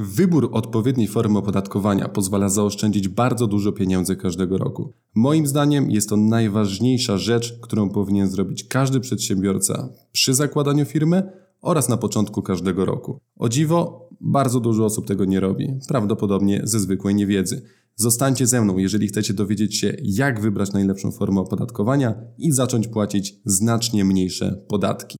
Wybór 0.00 0.48
odpowiedniej 0.52 1.08
formy 1.08 1.38
opodatkowania 1.38 2.08
pozwala 2.08 2.48
zaoszczędzić 2.48 3.08
bardzo 3.08 3.46
dużo 3.46 3.72
pieniędzy 3.72 4.16
każdego 4.16 4.58
roku. 4.58 4.92
Moim 5.14 5.46
zdaniem 5.46 5.90
jest 5.90 6.08
to 6.08 6.16
najważniejsza 6.16 7.18
rzecz, 7.18 7.60
którą 7.60 7.90
powinien 7.90 8.28
zrobić 8.28 8.64
każdy 8.64 9.00
przedsiębiorca 9.00 9.88
przy 10.12 10.34
zakładaniu 10.34 10.84
firmy 10.84 11.22
oraz 11.62 11.88
na 11.88 11.96
początku 11.96 12.42
każdego 12.42 12.84
roku. 12.84 13.20
O 13.36 13.48
dziwo, 13.48 14.08
bardzo 14.20 14.60
dużo 14.60 14.84
osób 14.84 15.06
tego 15.06 15.24
nie 15.24 15.40
robi, 15.40 15.78
prawdopodobnie 15.88 16.60
ze 16.64 16.80
zwykłej 16.80 17.14
niewiedzy. 17.14 17.62
Zostańcie 17.96 18.46
ze 18.46 18.60
mną, 18.60 18.78
jeżeli 18.78 19.08
chcecie 19.08 19.34
dowiedzieć 19.34 19.76
się, 19.76 19.96
jak 20.02 20.40
wybrać 20.40 20.72
najlepszą 20.72 21.10
formę 21.10 21.40
opodatkowania 21.40 22.14
i 22.38 22.52
zacząć 22.52 22.88
płacić 22.88 23.40
znacznie 23.44 24.04
mniejsze 24.04 24.64
podatki. 24.68 25.16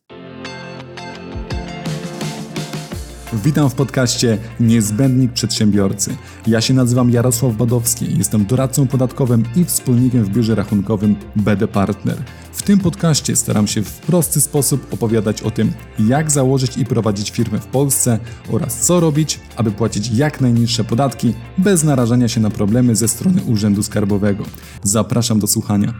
Witam 3.33 3.71
w 3.71 3.75
podcaście 3.75 4.39
Niezbędnik 4.61 5.33
Przedsiębiorcy. 5.33 6.17
Ja 6.47 6.61
się 6.61 6.75
nazywam 6.75 7.11
Jarosław 7.11 7.57
Badowski, 7.57 8.19
jestem 8.19 8.47
doradcą 8.47 8.87
podatkowym 8.87 9.45
i 9.57 9.65
wspólnikiem 9.65 10.25
w 10.25 10.29
biurze 10.29 10.55
rachunkowym 10.55 11.17
BD 11.37 11.69
Partner. 11.69 12.17
W 12.53 12.63
tym 12.63 12.79
podcaście 12.79 13.37
staram 13.37 13.67
się 13.67 13.83
w 13.83 13.99
prosty 13.99 14.41
sposób 14.41 14.95
opowiadać 14.95 15.43
o 15.43 15.51
tym, 15.51 15.73
jak 15.99 16.31
założyć 16.31 16.77
i 16.77 16.85
prowadzić 16.85 17.31
firmę 17.31 17.59
w 17.59 17.67
Polsce 17.67 18.19
oraz 18.51 18.81
co 18.81 19.01
robić, 19.01 19.41
aby 19.57 19.71
płacić 19.71 20.11
jak 20.11 20.41
najniższe 20.41 20.85
podatki 20.85 21.35
bez 21.59 21.85
narażania 21.85 22.29
się 22.29 22.41
na 22.41 22.51
problemy 22.51 22.97
ze 22.97 23.09
strony 23.09 23.43
Urzędu 23.43 23.83
Skarbowego. 23.83 24.45
Zapraszam 24.83 25.41
do 25.41 25.47
słuchania. 25.47 25.95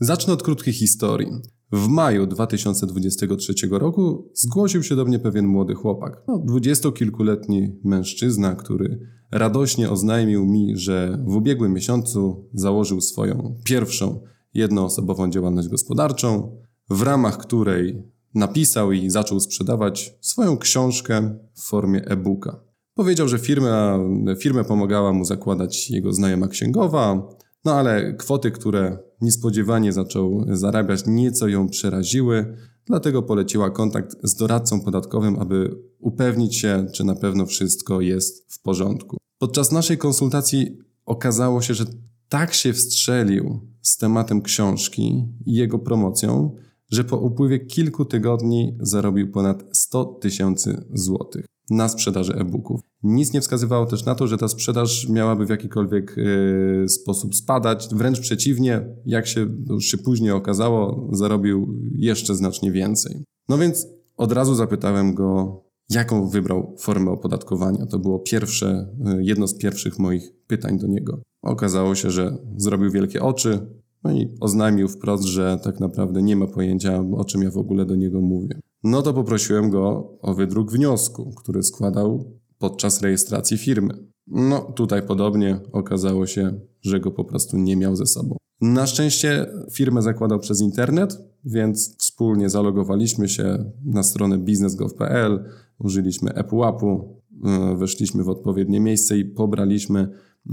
Zacznę 0.00 0.32
od 0.32 0.42
krótkiej 0.42 0.74
historii. 0.74 1.28
W 1.72 1.88
maju 1.88 2.26
2023 2.26 3.54
roku 3.70 4.30
zgłosił 4.34 4.82
się 4.82 4.96
do 4.96 5.04
mnie 5.04 5.18
pewien 5.18 5.46
młody 5.46 5.74
chłopak, 5.74 6.22
no, 6.28 6.38
dwudziestokilkuletni 6.38 7.80
mężczyzna, 7.84 8.54
który 8.54 8.98
radośnie 9.30 9.90
oznajmił 9.90 10.46
mi, 10.46 10.76
że 10.76 11.24
w 11.26 11.36
ubiegłym 11.36 11.72
miesiącu 11.72 12.48
założył 12.54 13.00
swoją 13.00 13.56
pierwszą 13.64 14.20
jednoosobową 14.54 15.30
działalność 15.30 15.68
gospodarczą, 15.68 16.56
w 16.90 17.02
ramach 17.02 17.38
której 17.38 18.02
napisał 18.34 18.92
i 18.92 19.10
zaczął 19.10 19.40
sprzedawać 19.40 20.18
swoją 20.20 20.58
książkę 20.58 21.38
w 21.54 21.62
formie 21.62 22.04
e-booka. 22.04 22.60
Powiedział, 22.94 23.28
że 23.28 23.38
firma, 23.38 23.98
firmę 24.38 24.64
pomagała 24.64 25.12
mu 25.12 25.24
zakładać 25.24 25.90
jego 25.90 26.12
znajoma 26.12 26.48
księgowa, 26.48 27.28
no 27.64 27.74
ale 27.74 28.14
kwoty, 28.14 28.50
które 28.50 28.98
niespodziewanie 29.20 29.92
zaczął 29.92 30.44
zarabiać, 30.48 31.02
nieco 31.06 31.48
ją 31.48 31.68
przeraziły, 31.68 32.56
dlatego 32.86 33.22
poleciła 33.22 33.70
kontakt 33.70 34.16
z 34.22 34.34
doradcą 34.34 34.80
podatkowym, 34.80 35.38
aby 35.38 35.78
upewnić 35.98 36.56
się, 36.56 36.86
czy 36.94 37.04
na 37.04 37.14
pewno 37.14 37.46
wszystko 37.46 38.00
jest 38.00 38.54
w 38.54 38.62
porządku. 38.62 39.16
Podczas 39.38 39.72
naszej 39.72 39.98
konsultacji 39.98 40.78
okazało 41.06 41.62
się, 41.62 41.74
że 41.74 41.84
tak 42.28 42.54
się 42.54 42.72
wstrzelił 42.72 43.60
z 43.82 43.96
tematem 43.96 44.42
książki 44.42 45.24
i 45.46 45.54
jego 45.54 45.78
promocją, 45.78 46.56
że 46.90 47.04
po 47.04 47.16
upływie 47.16 47.58
kilku 47.58 48.04
tygodni 48.04 48.76
zarobił 48.80 49.30
ponad 49.30 49.64
100 49.72 50.04
tysięcy 50.04 50.84
złotych 50.94 51.46
na 51.70 51.88
sprzedaży 51.88 52.34
e-booków. 52.34 52.80
Nic 53.02 53.32
nie 53.32 53.40
wskazywało 53.40 53.86
też 53.86 54.04
na 54.04 54.14
to, 54.14 54.26
że 54.26 54.38
ta 54.38 54.48
sprzedaż 54.48 55.08
miałaby 55.08 55.46
w 55.46 55.50
jakikolwiek 55.50 56.14
yy, 56.16 56.88
sposób 56.88 57.34
spadać. 57.34 57.88
Wręcz 57.92 58.20
przeciwnie, 58.20 58.86
jak 59.06 59.26
się 59.26 59.46
już 59.70 59.84
się 59.84 59.98
później 59.98 60.30
okazało, 60.30 61.08
zarobił 61.12 61.80
jeszcze 61.94 62.34
znacznie 62.34 62.72
więcej. 62.72 63.24
No 63.48 63.58
więc 63.58 63.86
od 64.16 64.32
razu 64.32 64.54
zapytałem 64.54 65.14
go, 65.14 65.60
jaką 65.90 66.28
wybrał 66.28 66.76
formę 66.78 67.10
opodatkowania. 67.10 67.86
To 67.86 67.98
było 67.98 68.18
pierwsze, 68.18 68.94
yy, 69.04 69.24
jedno 69.24 69.46
z 69.46 69.58
pierwszych 69.58 69.98
moich 69.98 70.32
pytań 70.46 70.78
do 70.78 70.86
niego. 70.86 71.22
Okazało 71.42 71.94
się, 71.94 72.10
że 72.10 72.36
zrobił 72.56 72.90
wielkie 72.90 73.22
oczy, 73.22 73.66
no 74.04 74.12
i 74.12 74.28
oznajmił 74.40 74.88
wprost, 74.88 75.24
że 75.24 75.58
tak 75.64 75.80
naprawdę 75.80 76.22
nie 76.22 76.36
ma 76.36 76.46
pojęcia, 76.46 77.04
o 77.16 77.24
czym 77.24 77.42
ja 77.42 77.50
w 77.50 77.58
ogóle 77.58 77.86
do 77.86 77.94
niego 77.94 78.20
mówię. 78.20 78.60
No 78.82 79.02
to 79.02 79.14
poprosiłem 79.14 79.70
go 79.70 80.12
o 80.20 80.34
wydruk 80.34 80.72
wniosku, 80.72 81.34
który 81.36 81.62
składał 81.62 82.38
podczas 82.58 83.02
rejestracji 83.02 83.58
firmy. 83.58 84.06
No 84.26 84.60
tutaj 84.60 85.02
podobnie 85.02 85.60
okazało 85.72 86.26
się, 86.26 86.60
że 86.80 87.00
go 87.00 87.10
po 87.10 87.24
prostu 87.24 87.56
nie 87.56 87.76
miał 87.76 87.96
ze 87.96 88.06
sobą. 88.06 88.36
Na 88.60 88.86
szczęście 88.86 89.46
firmę 89.72 90.02
zakładał 90.02 90.38
przez 90.38 90.60
internet, 90.60 91.18
więc 91.44 91.96
wspólnie 91.98 92.50
zalogowaliśmy 92.50 93.28
się 93.28 93.72
na 93.84 94.02
stronę 94.02 94.38
biznesgov.pl, 94.38 95.44
użyliśmy 95.78 96.34
ePUAP-u, 96.34 97.20
e, 97.44 97.76
weszliśmy 97.76 98.24
w 98.24 98.28
odpowiednie 98.28 98.80
miejsce 98.80 99.18
i 99.18 99.24
pobraliśmy 99.24 100.08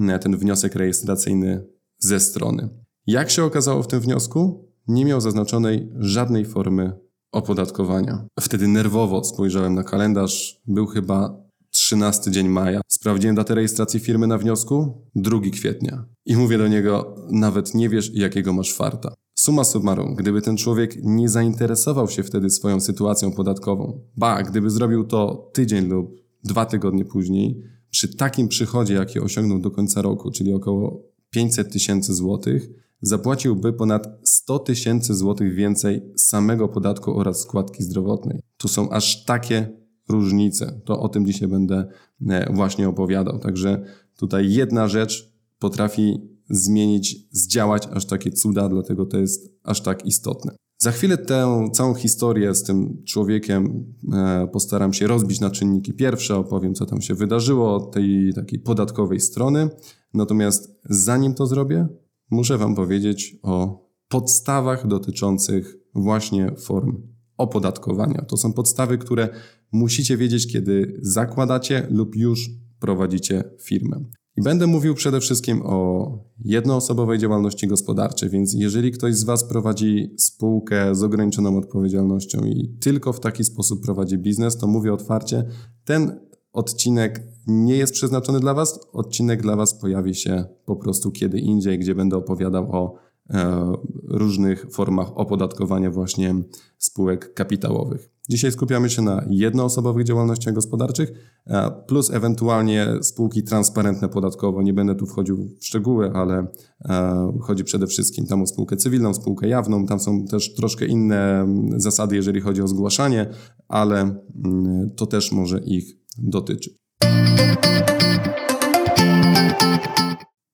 e, 0.09 0.19
ten 0.19 0.37
wniosek 0.37 0.75
rejestracyjny 0.75 1.65
ze 1.97 2.19
strony. 2.19 2.69
Jak 3.07 3.29
się 3.29 3.43
okazało 3.43 3.83
w 3.83 3.87
tym 3.87 3.99
wniosku, 3.99 4.69
nie 4.87 5.05
miał 5.05 5.21
zaznaczonej 5.21 5.91
żadnej 5.95 6.45
formy 6.45 7.08
opodatkowania. 7.31 8.25
Wtedy 8.39 8.67
nerwowo 8.67 9.23
spojrzałem 9.23 9.75
na 9.75 9.83
kalendarz. 9.83 10.61
Był 10.67 10.87
chyba 10.87 11.49
13 11.71 12.31
dzień 12.31 12.49
maja. 12.49 12.81
Sprawdziłem 12.87 13.35
datę 13.35 13.55
rejestracji 13.55 13.99
firmy 13.99 14.27
na 14.27 14.37
wniosku 14.37 15.01
2 15.15 15.39
kwietnia. 15.53 16.05
I 16.25 16.35
mówię 16.37 16.57
do 16.57 16.67
niego, 16.67 17.15
nawet 17.31 17.75
nie 17.75 17.89
wiesz 17.89 18.11
jakiego 18.13 18.53
masz 18.53 18.73
farta. 18.73 19.13
Suma 19.35 19.63
summarum, 19.63 20.15
gdyby 20.15 20.41
ten 20.41 20.57
człowiek 20.57 20.95
nie 21.03 21.29
zainteresował 21.29 22.09
się 22.09 22.23
wtedy 22.23 22.49
swoją 22.49 22.79
sytuacją 22.79 23.31
podatkową, 23.31 24.01
ba, 24.17 24.43
gdyby 24.43 24.69
zrobił 24.69 25.03
to 25.03 25.49
tydzień 25.53 25.87
lub 25.87 26.15
dwa 26.43 26.65
tygodnie 26.65 27.05
później, 27.05 27.63
przy 27.89 28.15
takim 28.15 28.47
przychodzie, 28.47 28.93
jaki 28.93 29.19
osiągnął 29.19 29.59
do 29.59 29.71
końca 29.71 30.01
roku, 30.01 30.31
czyli 30.31 30.53
około 30.53 31.03
500 31.29 31.73
tysięcy 31.73 32.13
złotych, 32.13 32.69
zapłaciłby 33.01 33.73
ponad 33.73 34.07
100 34.23 34.59
tysięcy 34.59 35.15
złotych 35.15 35.55
więcej 35.55 36.01
samego 36.15 36.67
podatku 36.67 37.17
oraz 37.17 37.41
składki 37.41 37.83
zdrowotnej. 37.83 38.41
Tu 38.57 38.67
są 38.67 38.89
aż 38.89 39.25
takie 39.25 39.79
różnice. 40.09 40.81
To 40.85 40.99
o 40.99 41.09
tym 41.09 41.25
dzisiaj 41.25 41.47
będę 41.47 41.87
e, 42.29 42.53
właśnie 42.53 42.89
opowiadał. 42.89 43.39
Także 43.39 43.83
tutaj 44.17 44.51
jedna 44.51 44.87
rzecz 44.87 45.33
potrafi 45.59 46.29
zmienić, 46.49 47.27
zdziałać 47.31 47.87
aż 47.93 48.05
takie 48.05 48.31
cuda, 48.31 48.69
dlatego 48.69 49.05
to 49.05 49.17
jest 49.17 49.53
aż 49.63 49.81
tak 49.81 50.05
istotne. 50.05 50.55
Za 50.77 50.91
chwilę 50.91 51.17
tę 51.17 51.69
całą 51.73 51.93
historię 51.93 52.55
z 52.55 52.63
tym 52.63 53.03
człowiekiem 53.05 53.93
e, 54.13 54.47
postaram 54.53 54.93
się 54.93 55.07
rozbić 55.07 55.39
na 55.39 55.49
czynniki 55.49 55.93
pierwsze, 55.93 56.35
opowiem 56.35 56.73
co 56.73 56.85
tam 56.85 57.01
się 57.01 57.15
wydarzyło 57.15 57.75
od 57.75 57.91
tej 57.91 58.33
takiej 58.33 58.59
podatkowej 58.59 59.19
strony. 59.19 59.69
Natomiast 60.13 60.79
zanim 60.89 61.33
to 61.33 61.47
zrobię, 61.47 61.87
muszę 62.31 62.57
Wam 62.57 62.75
powiedzieć 62.75 63.35
o 63.43 63.85
podstawach 64.07 64.87
dotyczących 64.87 65.75
właśnie 65.95 66.51
form 66.57 66.97
opodatkowania. 67.37 68.25
To 68.27 68.37
są 68.37 68.53
podstawy, 68.53 68.97
które 68.97 69.29
musicie 69.71 70.17
wiedzieć, 70.17 70.53
kiedy 70.53 70.99
zakładacie 71.01 71.87
lub 71.89 72.15
już 72.15 72.49
prowadzicie 72.79 73.43
firmę. 73.61 74.05
I 74.37 74.41
będę 74.41 74.67
mówił 74.67 74.95
przede 74.95 75.19
wszystkim 75.19 75.61
o 75.65 76.09
jednoosobowej 76.45 77.19
działalności 77.19 77.67
gospodarczej, 77.67 78.29
więc 78.29 78.53
jeżeli 78.53 78.91
ktoś 78.91 79.15
z 79.15 79.23
Was 79.23 79.43
prowadzi 79.43 80.15
spółkę 80.17 80.95
z 80.95 81.03
ograniczoną 81.03 81.57
odpowiedzialnością 81.57 82.45
i 82.45 82.77
tylko 82.81 83.13
w 83.13 83.19
taki 83.19 83.43
sposób 83.43 83.83
prowadzi 83.83 84.17
biznes, 84.17 84.57
to 84.57 84.67
mówię 84.67 84.93
otwarcie, 84.93 85.43
ten 85.85 86.19
odcinek 86.53 87.23
nie 87.47 87.77
jest 87.77 87.93
przeznaczony 87.93 88.39
dla 88.39 88.53
Was. 88.53 88.79
Odcinek 88.93 89.41
dla 89.41 89.55
Was 89.55 89.73
pojawi 89.73 90.15
się 90.15 90.45
po 90.65 90.75
prostu 90.75 91.11
kiedy 91.11 91.39
indziej, 91.39 91.79
gdzie 91.79 91.95
będę 91.95 92.17
opowiadał 92.17 92.71
o 92.71 92.95
e, 93.29 93.73
różnych 94.07 94.65
formach 94.71 95.17
opodatkowania 95.17 95.91
właśnie 95.91 96.35
spółek 96.77 97.33
kapitałowych. 97.33 98.09
Dzisiaj 98.29 98.51
skupiamy 98.51 98.89
się 98.89 99.01
na 99.01 99.25
jednoosobowych 99.29 100.05
działalnościach 100.05 100.53
gospodarczych, 100.53 101.11
e, 101.47 101.71
plus 101.87 102.11
ewentualnie 102.11 102.87
spółki 103.01 103.43
transparentne 103.43 104.09
podatkowo. 104.09 104.61
Nie 104.61 104.73
będę 104.73 104.95
tu 104.95 105.05
wchodził 105.05 105.37
w 105.59 105.65
szczegóły, 105.65 106.11
ale 106.13 106.47
e, 106.85 107.37
chodzi 107.41 107.63
przede 107.63 107.87
wszystkim 107.87 108.25
tam 108.25 108.41
o 108.41 108.47
spółkę 108.47 108.77
cywilną, 108.77 109.13
spółkę 109.13 109.47
jawną. 109.47 109.85
Tam 109.85 109.99
są 109.99 110.25
też 110.25 110.55
troszkę 110.55 110.85
inne 110.85 111.47
zasady, 111.77 112.15
jeżeli 112.15 112.41
chodzi 112.41 112.61
o 112.61 112.67
zgłaszanie, 112.67 113.29
ale 113.67 113.99
mm, 114.45 114.89
to 114.95 115.05
też 115.05 115.31
może 115.31 115.59
ich 115.59 115.98
dotyczy. 116.17 116.75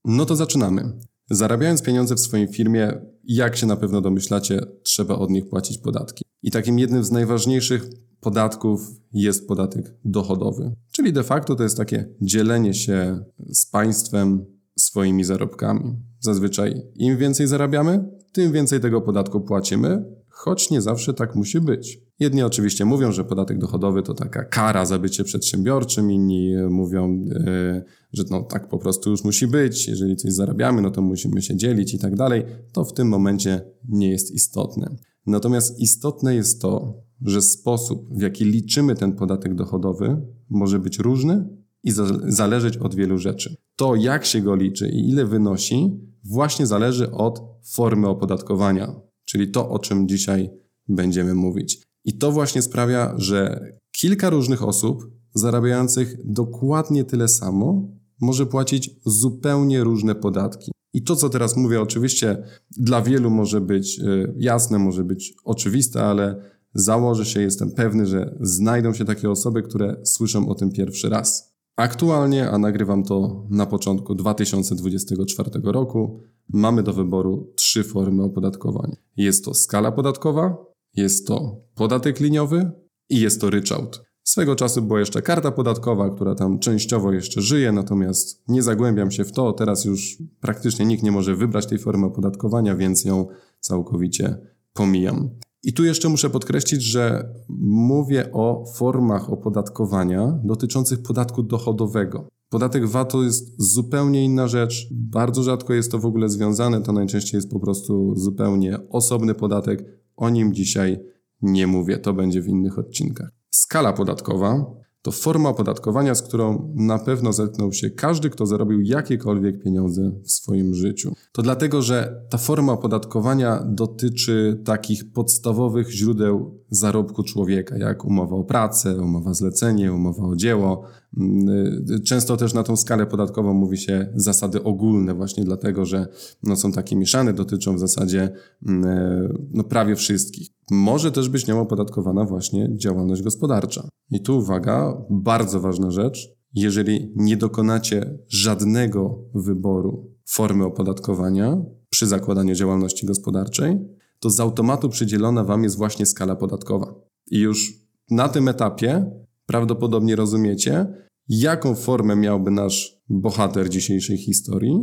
No 0.06 0.25
to 0.25 0.36
zaczynamy. 0.36 0.94
Zarabiając 1.30 1.81
pieniądze 1.81 2.16
w 2.16 2.19
swojej 2.19 2.48
firmie, 2.48 3.02
jak 3.24 3.57
się 3.57 3.68
na 3.68 3.75
pewno 3.75 4.02
domyślacie, 4.02 4.60
trzeba 4.84 5.16
od 5.16 5.30
nich 5.30 5.50
płacić 5.50 5.78
podatki. 5.78 6.24
I 6.42 6.52
takim 6.52 6.80
jednym 6.80 7.04
z 7.04 7.12
najważniejszych 7.12 7.90
podatków 8.19 8.81
jest 9.13 9.48
podatek 9.48 9.96
dochodowy. 10.06 10.75
Czyli 10.92 11.13
de 11.13 11.24
facto 11.24 11.56
to 11.56 11.63
jest 11.63 11.78
takie 11.78 12.10
dzielenie 12.22 12.74
się 12.74 13.19
z 13.50 13.66
państwem 13.66 14.46
swoimi 14.80 15.24
zarobkami. 15.24 15.96
Zazwyczaj 16.19 16.81
im 16.96 17.18
więcej 17.18 17.48
zarabiamy, 17.48 18.10
tym 18.31 18.51
więcej 18.51 18.80
tego 18.80 19.01
podatku 19.01 19.42
płacimy, 19.42 20.06
choć 20.30 20.69
nie 20.69 20.81
zawsze 20.81 21.13
tak 21.13 21.36
musi 21.36 21.62
być. 21.62 22.05
Jedni 22.19 22.44
oczywiście 22.44 22.85
mówią, 22.85 23.12
że 23.12 23.23
podatek 23.23 23.57
dochodowy 23.57 24.03
to 24.03 24.13
taka 24.13 24.44
kara 24.44 24.85
za 24.85 25.00
bycie 25.00 25.23
przedsiębiorczym, 25.23 26.12
inni 26.12 26.53
mówią, 26.69 27.25
e, 27.35 27.83
że 28.13 28.23
no 28.29 28.44
tak 28.44 28.69
po 28.69 28.77
prostu 28.77 29.09
już 29.09 29.23
musi 29.23 29.47
być, 29.47 29.88
jeżeli 29.88 30.15
coś 30.15 30.33
zarabiamy, 30.33 30.81
no 30.81 30.91
to 30.91 31.01
musimy 31.01 31.41
się 31.41 31.56
dzielić 31.56 31.94
i 31.94 32.00
tak 32.00 32.15
dalej. 32.15 32.44
To 32.71 32.85
w 32.85 32.94
tym 32.94 33.07
momencie 33.07 33.62
nie 33.89 34.09
jest 34.09 34.31
istotne. 34.31 34.95
Natomiast 35.25 35.79
istotne 35.79 36.35
jest 36.35 36.62
to, 36.62 37.01
że 37.21 37.41
sposób, 37.41 38.17
w 38.17 38.21
jaki 38.21 38.45
liczymy 38.45 38.95
ten 38.95 39.15
podatek 39.15 39.56
dochodowy, 39.56 40.21
może 40.50 40.79
być 40.79 41.00
różny 41.00 41.50
i 41.83 41.91
zależeć 42.27 42.77
od 42.77 42.95
wielu 42.95 43.17
rzeczy. 43.17 43.56
To, 43.75 43.95
jak 43.95 44.25
się 44.25 44.41
go 44.41 44.56
liczy 44.56 44.89
i 44.89 45.09
ile 45.09 45.25
wynosi, 45.25 46.00
właśnie 46.23 46.67
zależy 46.67 47.12
od 47.12 47.41
formy 47.63 48.07
opodatkowania, 48.07 48.95
czyli 49.25 49.51
to, 49.51 49.69
o 49.69 49.79
czym 49.79 50.07
dzisiaj 50.07 50.50
będziemy 50.88 51.35
mówić. 51.35 51.85
I 52.06 52.18
to 52.18 52.31
właśnie 52.31 52.62
sprawia, 52.62 53.13
że 53.18 53.69
kilka 53.92 54.30
różnych 54.30 54.63
osób 54.63 55.12
zarabiających 55.34 56.16
dokładnie 56.24 57.04
tyle 57.04 57.28
samo 57.28 57.88
może 58.22 58.46
płacić 58.46 58.90
zupełnie 59.06 59.84
różne 59.84 60.16
podatki. 60.16 60.72
I 60.94 61.04
to, 61.04 61.16
co 61.16 61.30
teraz 61.30 61.57
mówię, 61.57 61.81
oczywiście 61.81 62.44
dla 62.78 63.02
wielu 63.02 63.30
może 63.30 63.62
być 63.62 64.00
e, 64.00 64.34
jasne, 64.38 64.80
może 64.80 65.04
być 65.04 65.34
oczywiste, 65.44 66.04
ale 66.04 66.42
założę 66.74 67.25
się, 67.25 67.42
jestem 67.42 67.72
pewny, 67.72 68.06
że 68.06 68.38
znajdą 68.42 68.94
się 68.94 69.06
takie 69.06 69.31
osoby, 69.31 69.63
które 69.63 70.01
słyszą 70.04 70.50
o 70.50 70.56
tym 70.56 70.72
pierwszy 70.72 71.10
raz. 71.10 71.56
Aktualnie, 71.78 72.50
a 72.50 72.58
nagrywam 72.58 73.04
to 73.04 73.46
na 73.50 73.66
początku 73.66 74.16
2024 74.16 75.51
roku, 75.63 76.19
mamy 76.54 76.84
do 76.84 76.94
wyboru 76.94 77.54
trzy 77.56 77.84
formy 77.84 78.24
opodatkowania. 78.24 78.96
Jest 79.18 79.46
to 79.46 79.54
skala 79.54 79.92
podatkowa, 79.92 80.66
jest 80.95 81.27
to 81.27 81.62
podatek 81.75 82.19
liniowy 82.19 82.71
i 83.09 83.19
jest 83.19 83.42
to 83.42 83.50
ryczałt. 83.50 84.06
Swego 84.24 84.56
czasu 84.56 84.81
była 84.81 85.00
jeszcze 85.00 85.21
karta 85.21 85.51
podatkowa, 85.51 86.09
która 86.09 86.36
tam 86.36 86.59
częściowo 86.59 87.12
jeszcze 87.12 87.42
żyje, 87.42 87.71
natomiast 87.71 88.44
nie 88.47 88.63
zagłębiam 88.63 89.12
się 89.12 89.24
w 89.24 89.31
to. 89.31 89.53
Teraz 89.53 89.86
już 89.86 90.18
praktycznie 90.39 90.86
nikt 90.86 91.03
nie 91.03 91.12
może 91.12 91.36
wybrać 91.36 91.65
tej 91.65 91.80
formy 91.80 92.06
opodatkowania, 92.06 92.75
więc 92.75 93.06
ją 93.06 93.27
całkowicie 93.59 94.38
pomijam. 94.74 95.30
I 95.63 95.74
tu 95.74 95.86
jeszcze 95.86 96.09
muszę 96.09 96.30
podkreślić, 96.30 96.83
że 96.83 97.30
mówię 97.59 98.31
o 98.31 98.65
formach 98.75 99.30
opodatkowania 99.30 100.39
dotyczących 100.44 101.01
podatku 101.01 101.44
dochodowego. 101.44 102.27
Podatek 102.56 102.88
VAT 102.88 103.12
to 103.12 103.24
jest 103.24 103.62
zupełnie 103.74 104.25
inna 104.25 104.48
rzecz. 104.48 104.88
Bardzo 104.92 105.44
rzadko 105.44 105.74
jest 105.74 105.92
to 105.92 106.00
w 106.00 106.06
ogóle 106.06 106.30
związane. 106.30 106.81
To 106.81 106.94
najczęściej 106.94 107.38
jest 107.38 107.52
po 107.52 107.60
prostu 107.60 108.16
zupełnie 108.16 108.78
osobny 108.90 109.34
podatek. 109.34 109.86
O 110.16 110.30
nim 110.30 110.54
dzisiaj 110.54 111.00
nie 111.42 111.68
mówię. 111.68 111.98
To 111.98 112.13
będzie 112.13 112.42
w 112.42 112.48
innych 112.48 112.80
odcinkach. 112.80 113.30
Skala 113.50 113.94
podatkowa 113.94 114.66
to 115.06 115.12
forma 115.12 115.50
opodatkowania, 115.50 116.16
z 116.16 116.22
którą 116.22 116.74
na 116.75 117.00
pewno 117.00 117.34
zetknął 117.34 117.74
się 117.74 117.90
każdy, 117.90 118.30
kto 118.30 118.46
zarobił 118.46 118.81
jakiekolwiek 118.81 119.63
pieniądze 119.63 120.12
w 120.24 120.31
swoim 120.31 120.74
życiu. 120.74 121.13
To 121.31 121.42
dlatego, 121.42 121.81
że 121.81 122.22
ta 122.30 122.38
forma 122.38 122.74
opodatkowania 122.74 123.63
dotyczy 123.68 124.62
takich 124.66 125.13
podstawowych 125.13 125.92
źródeł 125.92 126.60
zarobku 126.69 127.24
człowieka, 127.24 127.78
jak 127.78 128.06
umowa 128.06 128.36
o 128.36 128.44
pracę, 128.44 128.98
umowa 128.98 129.34
zlecenie, 129.34 129.94
umowa 129.94 130.24
o 130.24 130.36
dzieło. 130.36 130.84
Mm, 131.18 131.86
często 132.06 132.38
też 132.38 132.54
na 132.54 132.63
tą 132.63 132.75
skalę 132.75 133.06
podatkową 133.06 133.54
mówi 133.54 133.78
się 133.78 134.12
zasady 134.16 134.63
ogólne, 134.63 135.13
właśnie 135.13 135.44
dlatego, 135.44 135.86
że 135.86 136.08
no, 136.44 136.56
są 136.56 136.72
takie 136.72 136.96
mieszane, 136.96 137.34
dotyczą 137.34 137.75
w 137.75 137.80
zasadzie 137.80 138.30
mm, 138.68 138.86
e, 138.86 139.30
no, 139.54 139.63
prawie 139.63 139.96
wszystkich. 139.96 140.55
Może 140.71 141.12
też 141.12 141.29
być 141.29 141.47
nią 141.47 141.62
opodatkowana 141.62 142.25
właśnie 142.25 142.77
działalność 142.77 143.21
gospodarcza. 143.21 143.89
I 144.12 144.21
tu 144.21 144.38
uwaga, 144.38 145.06
bardzo 145.09 145.59
ważna 145.59 145.91
rzecz. 145.91 146.35
Jeżeli 146.53 147.13
nie 147.15 147.38
dokonacie 147.38 148.17
żadnego 148.27 149.19
wyboru 149.33 150.12
formy 150.25 150.65
opodatkowania 150.65 151.57
przy 151.89 152.07
zakładaniu 152.07 152.56
działalności 152.56 153.06
gospodarczej, 153.06 153.79
to 154.19 154.29
z 154.29 154.39
automatu 154.39 154.89
przydzielona 154.89 155.44
Wam 155.44 155.63
jest 155.63 155.77
właśnie 155.77 156.06
skala 156.06 156.35
podatkowa. 156.35 156.95
I 157.31 157.39
już 157.39 157.73
na 158.12 158.29
tym 158.29 158.47
etapie 158.47 159.12
prawdopodobnie 159.45 160.15
rozumiecie, 160.15 160.88
jaką 161.27 161.75
formę 161.75 162.15
miałby 162.15 162.51
nasz 162.51 163.01
bohater 163.09 163.69
dzisiejszej 163.69 164.17
historii, 164.17 164.75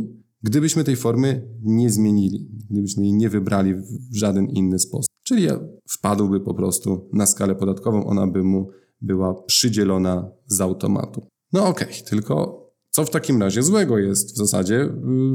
gdybyśmy 0.43 0.83
tej 0.83 0.95
formy 0.95 1.47
nie 1.63 1.89
zmienili, 1.89 2.49
gdybyśmy 2.69 3.03
jej 3.03 3.13
nie 3.13 3.29
wybrali 3.29 3.75
w 3.75 4.15
żaden 4.15 4.49
inny 4.49 4.79
sposób. 4.79 5.12
Czyli 5.23 5.47
wpadłby 5.89 6.39
po 6.39 6.53
prostu 6.53 7.09
na 7.13 7.25
skalę 7.25 7.55
podatkową, 7.55 8.05
ona 8.05 8.27
by 8.27 8.43
mu 8.43 8.69
była 9.01 9.43
przydzielona 9.43 10.31
z 10.47 10.61
automatu. 10.61 11.27
No 11.53 11.67
okej, 11.67 11.87
okay, 11.87 12.03
tylko 12.09 12.63
co 12.89 13.05
w 13.05 13.09
takim 13.09 13.41
razie 13.41 13.63
złego 13.63 13.97
jest 13.97 14.33
w 14.33 14.37
zasadzie 14.37 14.81
y, 14.81 14.89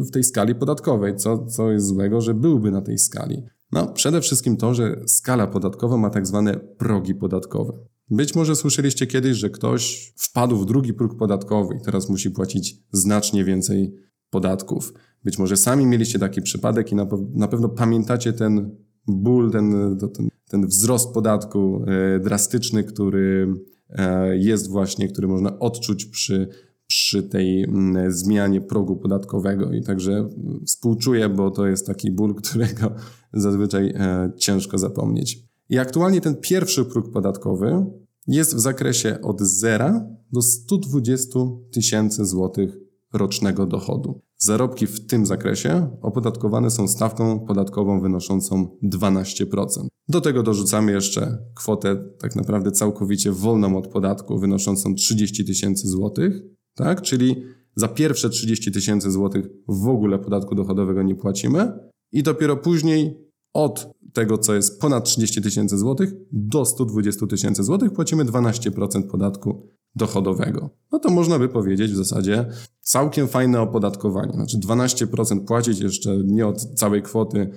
w 0.05 0.11
tej 0.11 0.25
skali 0.25 0.55
podatkowej? 0.55 1.17
Co, 1.17 1.46
co 1.46 1.70
jest 1.70 1.87
złego, 1.87 2.20
że 2.20 2.35
byłby 2.35 2.70
na 2.70 2.82
tej 2.82 2.99
skali? 2.99 3.43
No, 3.73 3.87
przede 3.87 4.20
wszystkim 4.20 4.56
to, 4.56 4.75
że 4.75 5.00
skala 5.06 5.46
podatkowa 5.46 5.96
ma 5.96 6.11
tak 6.11 6.26
zwane 6.26 6.55
progi 6.56 7.14
podatkowe. 7.14 7.73
Być 8.11 8.34
może 8.34 8.56
słyszeliście 8.56 9.06
kiedyś, 9.06 9.37
że 9.37 9.50
ktoś 9.50 10.12
wpadł 10.17 10.56
w 10.56 10.67
drugi 10.67 10.94
próg 10.94 11.17
podatkowy 11.17 11.75
i 11.75 11.84
teraz 11.84 12.08
musi 12.08 12.31
płacić 12.31 12.76
znacznie 12.93 13.44
więcej 13.44 13.94
podatków. 14.31 14.93
Być 15.25 15.38
może 15.38 15.56
sami 15.56 15.87
mieliście 15.87 16.19
taki 16.19 16.43
przypadek 16.43 16.93
i 16.93 16.94
na, 16.94 17.06
na 17.34 17.49
pewno 17.49 17.69
pamiętacie 17.69 18.32
ten 18.32 18.76
ból, 19.08 19.50
ten, 19.50 19.99
ten, 19.99 20.28
ten 20.49 20.66
wzrost 20.66 21.14
podatku 21.14 21.84
e, 21.87 22.20
drastyczny, 22.20 22.84
który 22.84 23.55
e, 23.90 24.37
jest 24.37 24.70
właśnie, 24.70 25.08
który 25.08 25.28
można 25.28 25.58
odczuć 25.58 26.05
przy, 26.05 26.49
przy 26.87 27.22
tej 27.22 27.64
mm, 27.64 28.12
zmianie 28.12 28.60
progu 28.60 28.96
podatkowego. 28.96 29.72
I 29.72 29.82
także 29.82 30.28
współczuję, 30.66 31.28
bo 31.28 31.50
to 31.50 31.66
jest 31.66 31.87
taki 31.87 32.10
ból, 32.10 32.34
którego 32.43 32.94
zazwyczaj 33.32 33.88
e, 33.88 34.32
ciężko 34.37 34.78
zapomnieć. 34.78 35.49
I 35.69 35.78
aktualnie 35.78 36.20
ten 36.20 36.37
pierwszy 36.37 36.84
próg 36.84 37.12
podatkowy 37.12 37.87
jest 38.26 38.55
w 38.55 38.60
zakresie 38.60 39.19
od 39.22 39.40
0 39.40 40.19
do 40.32 40.43
120 40.43 41.38
tysięcy 41.72 42.25
złotych 42.25 42.88
rocznego 43.12 43.66
dochodu. 43.66 44.20
Zarobki 44.38 44.87
w 44.87 45.06
tym 45.06 45.26
zakresie 45.26 45.96
opodatkowane 46.02 46.70
są 46.70 46.88
stawką 46.88 47.40
podatkową 47.40 48.00
wynoszącą 48.00 48.78
12%. 48.93 49.66
Do 50.08 50.20
tego 50.20 50.43
dorzucamy 50.43 50.93
jeszcze 50.93 51.38
kwotę 51.55 51.96
tak 52.19 52.37
naprawdę 52.37 52.72
całkowicie 52.72 53.32
wolną 53.32 53.76
od 53.76 53.88
podatku 53.88 54.38
wynoszącą 54.38 54.94
30 54.94 55.44
tysięcy 55.44 55.88
złotych, 55.88 56.43
tak? 56.74 57.03
Czyli 57.03 57.43
za 57.77 57.88
pierwsze 57.88 58.31
30 58.31 58.72
tysięcy 58.72 59.10
złotych 59.10 59.46
w 59.69 59.88
ogóle 59.88 60.19
podatku 60.19 60.55
dochodowego 60.55 61.03
nie 61.03 61.15
płacimy 61.15 61.72
i 62.12 62.22
dopiero 62.22 62.56
później 62.56 63.29
od 63.55 63.93
tego, 64.12 64.38
co 64.38 64.55
jest 64.55 64.81
ponad 64.81 65.05
30 65.05 65.43
tysięcy 65.43 65.79
złotych 65.79 66.12
do 66.32 66.65
120 66.65 67.27
tysięcy 67.27 67.65
złotych 67.65 67.93
płacimy 67.93 68.24
12% 68.24 69.03
podatku 69.10 69.69
dochodowego. 69.96 70.70
No 70.92 70.98
to 70.98 71.10
można 71.10 71.38
by 71.38 71.48
powiedzieć 71.48 71.92
w 71.92 71.96
zasadzie 71.96 72.46
całkiem 72.80 73.28
fajne 73.28 73.60
opodatkowanie. 73.60 74.32
Znaczy 74.32 74.58
12% 74.58 75.44
płacić 75.44 75.80
jeszcze 75.80 76.16
nie 76.24 76.46
od 76.46 76.62
całej 76.62 77.02
kwoty, 77.02 77.50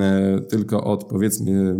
e, 0.00 0.40
tylko 0.48 0.84
od 0.84 1.04
powiedzmy 1.04 1.76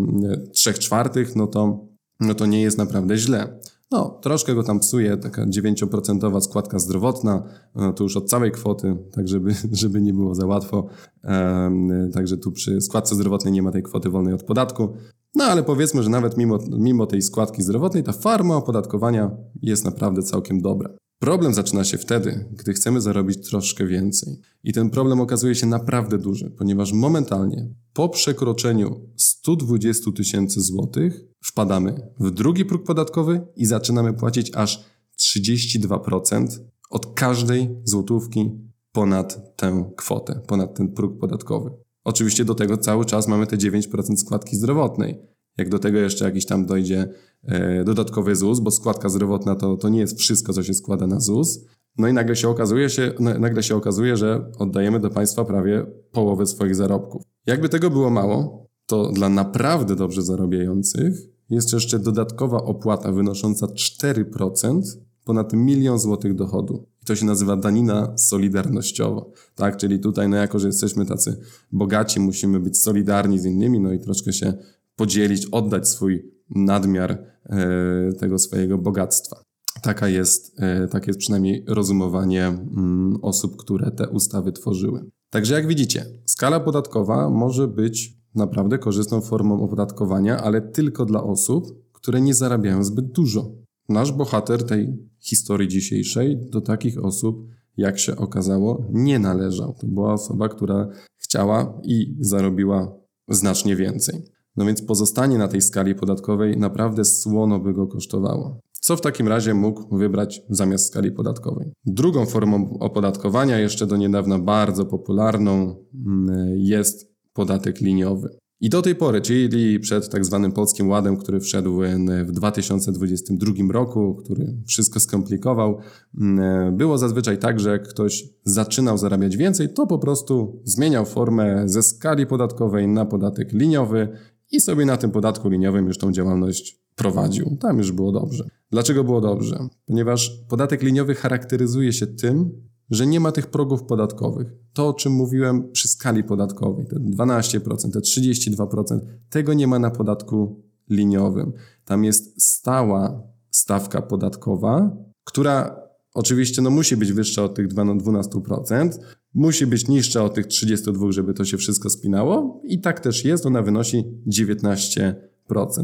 3 0.53 0.71
e, 0.71 0.75
czwartych, 0.75 1.37
no 1.37 1.47
to, 1.47 1.87
no 2.21 2.35
to 2.35 2.47
nie 2.47 2.63
jest 2.63 2.79
naprawdę 2.79 3.17
źle. 3.17 3.59
No, 3.91 4.19
troszkę 4.23 4.55
go 4.55 4.63
tam 4.63 4.81
psuje 4.81 5.17
taka 5.17 5.47
9% 5.47 6.41
składka 6.41 6.79
zdrowotna, 6.79 7.43
no, 7.75 7.93
to 7.93 8.05
już 8.05 8.17
od 8.17 8.31
całej 8.31 8.51
kwoty, 8.51 8.97
tak 9.13 9.29
żeby, 9.29 9.55
żeby 9.83 10.03
nie 10.03 10.13
było 10.13 10.35
za 10.35 10.47
łatwo. 10.47 10.87
Um, 11.25 12.11
także 12.13 12.37
tu 12.37 12.53
przy 12.53 12.81
składce 12.81 13.15
zdrowotnej 13.15 13.53
nie 13.53 13.63
ma 13.63 13.73
tej 13.73 13.83
kwoty 13.83 14.11
wolnej 14.11 14.35
od 14.35 14.43
podatku. 14.43 14.97
No 15.37 15.45
ale 15.45 15.63
powiedzmy, 15.63 16.03
że 16.03 16.11
nawet 16.11 16.37
mimo, 16.37 16.59
mimo 16.79 17.07
tej 17.07 17.23
składki 17.23 17.63
zdrowotnej, 17.63 18.03
ta 18.03 18.13
forma 18.13 18.57
opodatkowania 18.57 19.31
jest 19.63 19.85
naprawdę 19.85 20.23
całkiem 20.23 20.61
dobra. 20.61 20.91
Problem 21.19 21.55
zaczyna 21.55 21.85
się 21.85 21.99
wtedy, 21.99 22.45
gdy 22.53 22.73
chcemy 22.73 23.01
zarobić 23.01 23.49
troszkę 23.51 23.87
więcej. 23.87 24.41
I 24.65 24.73
ten 24.73 24.91
problem 24.91 25.21
okazuje 25.21 25.55
się 25.55 25.67
naprawdę 25.67 26.19
duży, 26.19 26.51
ponieważ 26.51 26.93
momentalnie 26.93 27.69
po 27.93 28.09
przekroczeniu 28.09 29.01
120 29.17 30.13
tysięcy 30.13 30.61
złotych 30.61 31.25
wpadamy 31.45 32.11
w 32.21 32.31
drugi 32.31 32.65
próg 32.65 32.85
podatkowy 32.85 33.47
i 33.57 33.67
zaczynamy 33.67 34.13
płacić 34.13 34.51
aż 34.55 34.85
32% 35.19 36.47
od 36.91 37.15
każdej 37.15 37.77
złotówki 37.85 38.51
ponad 38.93 39.57
tę 39.57 39.91
kwotę, 39.97 40.41
ponad 40.47 40.77
ten 40.77 40.89
próg 40.89 41.19
podatkowy. 41.19 41.86
Oczywiście 42.07 42.45
do 42.45 42.55
tego 42.55 42.77
cały 42.77 43.05
czas 43.05 43.29
mamy 43.29 43.47
te 43.47 43.57
9% 43.57 44.17
składki 44.17 44.57
zdrowotnej. 44.57 45.19
Jak 45.59 45.69
do 45.69 45.79
tego 45.79 45.99
jeszcze 45.99 46.25
jakiś 46.25 46.47
tam 46.47 46.67
dojdzie 46.67 47.09
e, 47.45 47.85
dodatkowy 47.85 48.37
ZUS, 48.37 48.61
bo 48.61 48.71
składka 48.71 49.09
zdrowotna 49.09 49.57
to, 49.57 49.77
to 49.77 49.89
nie 49.89 50.01
jest 50.01 50.19
wszystko, 50.19 50.53
co 50.53 50.63
się 50.63 50.75
składa 50.75 51.07
na 51.07 51.21
ZUS. 51.21 51.65
No 51.99 52.09
i 52.09 52.13
nagle 52.13 52.37
się 52.37 52.49
okazuje, 52.49 52.91
się, 52.91 53.13
nagle 53.19 53.63
się 53.63 53.77
okazuje, 53.77 54.17
że 54.17 54.51
oddajemy 54.59 55.01
do 55.01 55.11
państwa 55.11 55.45
prawie 55.45 55.87
połowę 56.13 56.47
swoich 56.47 56.75
zarobków. 56.75 57.23
Jakby 57.47 57.69
tego 57.69 57.91
było 57.91 58.11
mało, 58.11 58.67
to 58.87 59.13
dla 59.13 59.29
naprawdę 59.29 59.97
dobrze 59.97 60.23
zarabiających 60.23 61.15
jest 61.51 61.73
jeszcze 61.73 61.99
dodatkowa 61.99 62.65
opłata 62.65 63.13
wynosząca 63.13 63.67
4% 63.67 64.81
ponad 65.27 65.53
milion 65.53 65.99
złotych 65.99 66.35
dochodu. 66.35 66.87
I 67.03 67.07
to 67.07 67.17
się 67.17 67.27
nazywa 67.27 67.57
danina 67.57 68.19
solidarnościowa. 68.19 69.25
Tak, 69.55 69.77
czyli 69.77 70.01
tutaj, 70.01 70.29
no 70.29 70.37
jako, 70.37 70.59
że 70.59 70.67
jesteśmy 70.67 71.07
tacy 71.07 71.41
bogaci, 71.73 72.21
musimy 72.21 72.61
być 72.61 72.79
solidarni 72.83 73.39
z 73.39 73.45
innymi, 73.45 73.81
no 73.81 73.93
i 73.93 74.01
troszkę 74.01 74.33
się 74.33 74.55
podzielić, 74.97 75.47
oddać 75.47 75.89
swój 75.89 76.33
nadmiar 76.51 77.11
e, 77.45 78.13
tego 78.19 78.39
swojego 78.39 78.79
bogactwa. 78.79 79.37
Taka 79.83 80.09
jest, 80.09 80.61
e, 80.61 80.89
takie 80.89 81.07
jest 81.07 81.19
przynajmniej 81.19 81.65
rozumowanie 81.69 82.47
mm, 82.47 83.19
osób, 83.23 83.57
które 83.57 83.91
te 83.91 84.09
ustawy 84.09 84.53
tworzyły. 84.53 85.11
Także 85.31 85.55
jak 85.55 85.67
widzicie, 85.67 86.07
skala 86.27 86.61
podatkowa 86.61 87.31
może 87.31 87.69
być 87.69 88.19
naprawdę 88.35 88.79
korzystną 88.79 89.21
formą 89.21 89.63
opodatkowania, 89.63 90.43
ale 90.43 90.61
tylko 90.61 91.05
dla 91.05 91.23
osób, 91.23 91.93
które 91.93 92.21
nie 92.21 92.35
zarabiają 92.35 92.85
zbyt 92.85 93.13
dużo. 93.13 93.66
Nasz 93.89 94.13
bohater 94.13 94.67
tej 94.67 95.09
historii 95.21 95.69
dzisiejszej 95.69 96.51
do 96.51 96.61
takich 96.61 97.05
osób, 97.05 97.49
jak 97.77 97.99
się 97.99 98.17
okazało, 98.17 98.87
nie 98.93 99.19
należał. 99.19 99.75
To 99.81 99.87
była 99.87 100.13
osoba, 100.13 100.49
która 100.49 100.89
chciała 101.17 101.81
i 101.85 102.17
zarobiła 102.21 102.93
znacznie 103.29 103.77
więcej. 103.77 104.23
No 104.57 104.65
więc 104.65 104.83
pozostanie 104.83 105.39
na 105.39 105.49
tej 105.49 105.63
skali 105.63 105.95
podatkowej 105.95 106.57
naprawdę 106.57 107.05
słono 107.05 107.59
by 107.59 107.73
go 107.73 107.87
kosztowało. 107.87 108.61
Co 108.73 108.97
w 108.97 109.01
takim 109.01 109.29
razie 109.29 109.55
mógł 109.55 109.97
wybrać 109.97 110.43
zamiast 110.49 110.87
skali 110.87 111.13
podatkowej? 111.13 111.73
Drugą 111.85 112.27
formą 112.27 112.79
opodatkowania, 112.81 113.59
jeszcze 113.59 113.87
do 113.87 113.97
niedawna 113.97 114.39
bardzo 114.39 114.85
popularną, 114.85 115.77
mm, 116.07 116.49
jest 116.57 117.15
podatek 117.33 117.81
liniowy. 117.81 118.39
I 118.61 118.71
do 118.71 118.83
tej 118.83 118.95
pory, 118.95 119.21
czyli 119.21 119.81
przed 119.81 120.11
tak 120.11 120.25
zwanym 120.25 120.53
Polskim 120.53 120.89
Ładem, 120.89 121.17
który 121.17 121.41
wszedł 121.41 121.81
w 122.25 122.33
2022 122.33 123.53
roku, 123.73 124.15
który 124.15 124.57
wszystko 124.67 125.01
skomplikował, 125.01 125.79
mm, 126.21 126.77
było 126.77 126.99
zazwyczaj 126.99 127.39
tak, 127.39 127.61
że 127.61 127.71
jak 127.71 127.89
ktoś 127.89 128.25
zaczynał 128.45 128.99
zarabiać 128.99 129.37
więcej, 129.37 129.75
to 129.75 129.87
po 129.87 129.99
prostu 129.99 130.63
zmieniał 130.65 131.07
formę 131.07 131.63
ze 131.69 131.83
skali 131.83 132.27
podatkowej 132.27 132.89
na 132.89 133.05
podatek 133.05 133.53
liniowy 133.53 134.09
i 134.53 134.61
sobie 134.61 134.87
na 134.87 134.97
tym 134.97 135.11
podatku 135.11 135.49
liniowym 135.49 135.87
już 135.87 135.99
tą 135.99 136.13
działalność 136.13 136.87
prowadził. 136.95 137.57
Tam 137.61 137.79
już 137.79 137.93
było 137.93 138.13
dobrze. 138.13 138.45
Dlaczego 138.71 139.05
było 139.05 139.21
dobrze? 139.21 139.69
Ponieważ 139.87 140.45
podatek 140.49 140.83
liniowy 140.83 141.15
charakteryzuje 141.15 141.93
się 141.93 142.07
tym, 142.07 142.51
że 142.91 143.07
nie 143.07 143.21
ma 143.21 143.33
tych 143.33 143.47
progów 143.47 143.83
podatkowych. 143.83 144.53
To, 144.73 144.89
o 144.89 144.95
czym 144.95 145.13
mówiłem 145.13 145.73
przy 145.73 145.89
skali 145.89 146.25
podatkowej, 146.25 146.87
te 146.87 146.97
12%, 146.97 147.93
te 147.93 147.99
32%, 147.99 149.01
tego 149.31 149.55
nie 149.55 149.67
ma 149.67 149.79
na 149.79 149.91
podatku 149.91 150.63
liniowym. 150.91 151.53
Tam 151.85 152.05
jest 152.05 152.43
stała 152.43 153.23
stawka 153.51 154.03
podatkowa, 154.03 154.97
która 155.25 155.83
oczywiście 156.15 156.63
no, 156.63 156.71
musi 156.71 156.97
być 156.97 157.13
wyższa 157.13 157.45
od 157.45 157.55
tych 157.55 157.69
12%, 157.69 158.91
musi 159.35 159.67
być 159.67 159.89
niższa 159.89 160.25
od 160.25 160.35
tych 160.35 160.47
32, 160.47 161.13
żeby 161.13 161.35
to 161.35 161.45
się 161.45 161.57
wszystko 161.57 161.91
spinało 161.91 162.63
i 162.65 162.81
tak 162.81 163.01
też 163.01 163.25
jest, 163.25 163.47
ona 163.47 163.63
wynosi 163.63 164.05
19%. 164.27 165.15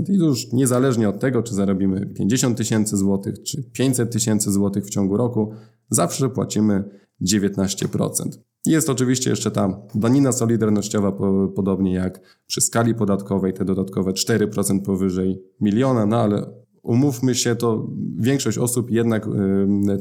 I 0.08 0.14
już 0.14 0.52
niezależnie 0.52 1.08
od 1.08 1.20
tego, 1.20 1.42
czy 1.42 1.54
zarobimy 1.54 2.06
50 2.06 2.58
tysięcy 2.58 2.96
złotych, 2.96 3.42
czy 3.42 3.62
500 3.62 4.12
tysięcy 4.12 4.52
złotych 4.52 4.84
w 4.84 4.90
ciągu 4.90 5.16
roku, 5.16 5.52
zawsze 5.90 6.28
płacimy 6.28 6.84
19%. 7.22 8.28
Jest 8.66 8.90
oczywiście 8.90 9.30
jeszcze 9.30 9.50
ta 9.50 9.82
danina 9.94 10.32
solidarnościowa, 10.32 11.12
podobnie 11.54 11.94
jak 11.94 12.20
przy 12.46 12.60
skali 12.60 12.94
podatkowej, 12.94 13.52
te 13.52 13.64
dodatkowe 13.64 14.12
4% 14.12 14.82
powyżej 14.82 15.42
miliona, 15.60 16.06
no 16.06 16.16
ale 16.16 16.46
umówmy 16.82 17.34
się, 17.34 17.56
to 17.56 17.90
większość 18.18 18.58
osób 18.58 18.90
jednak 18.90 19.28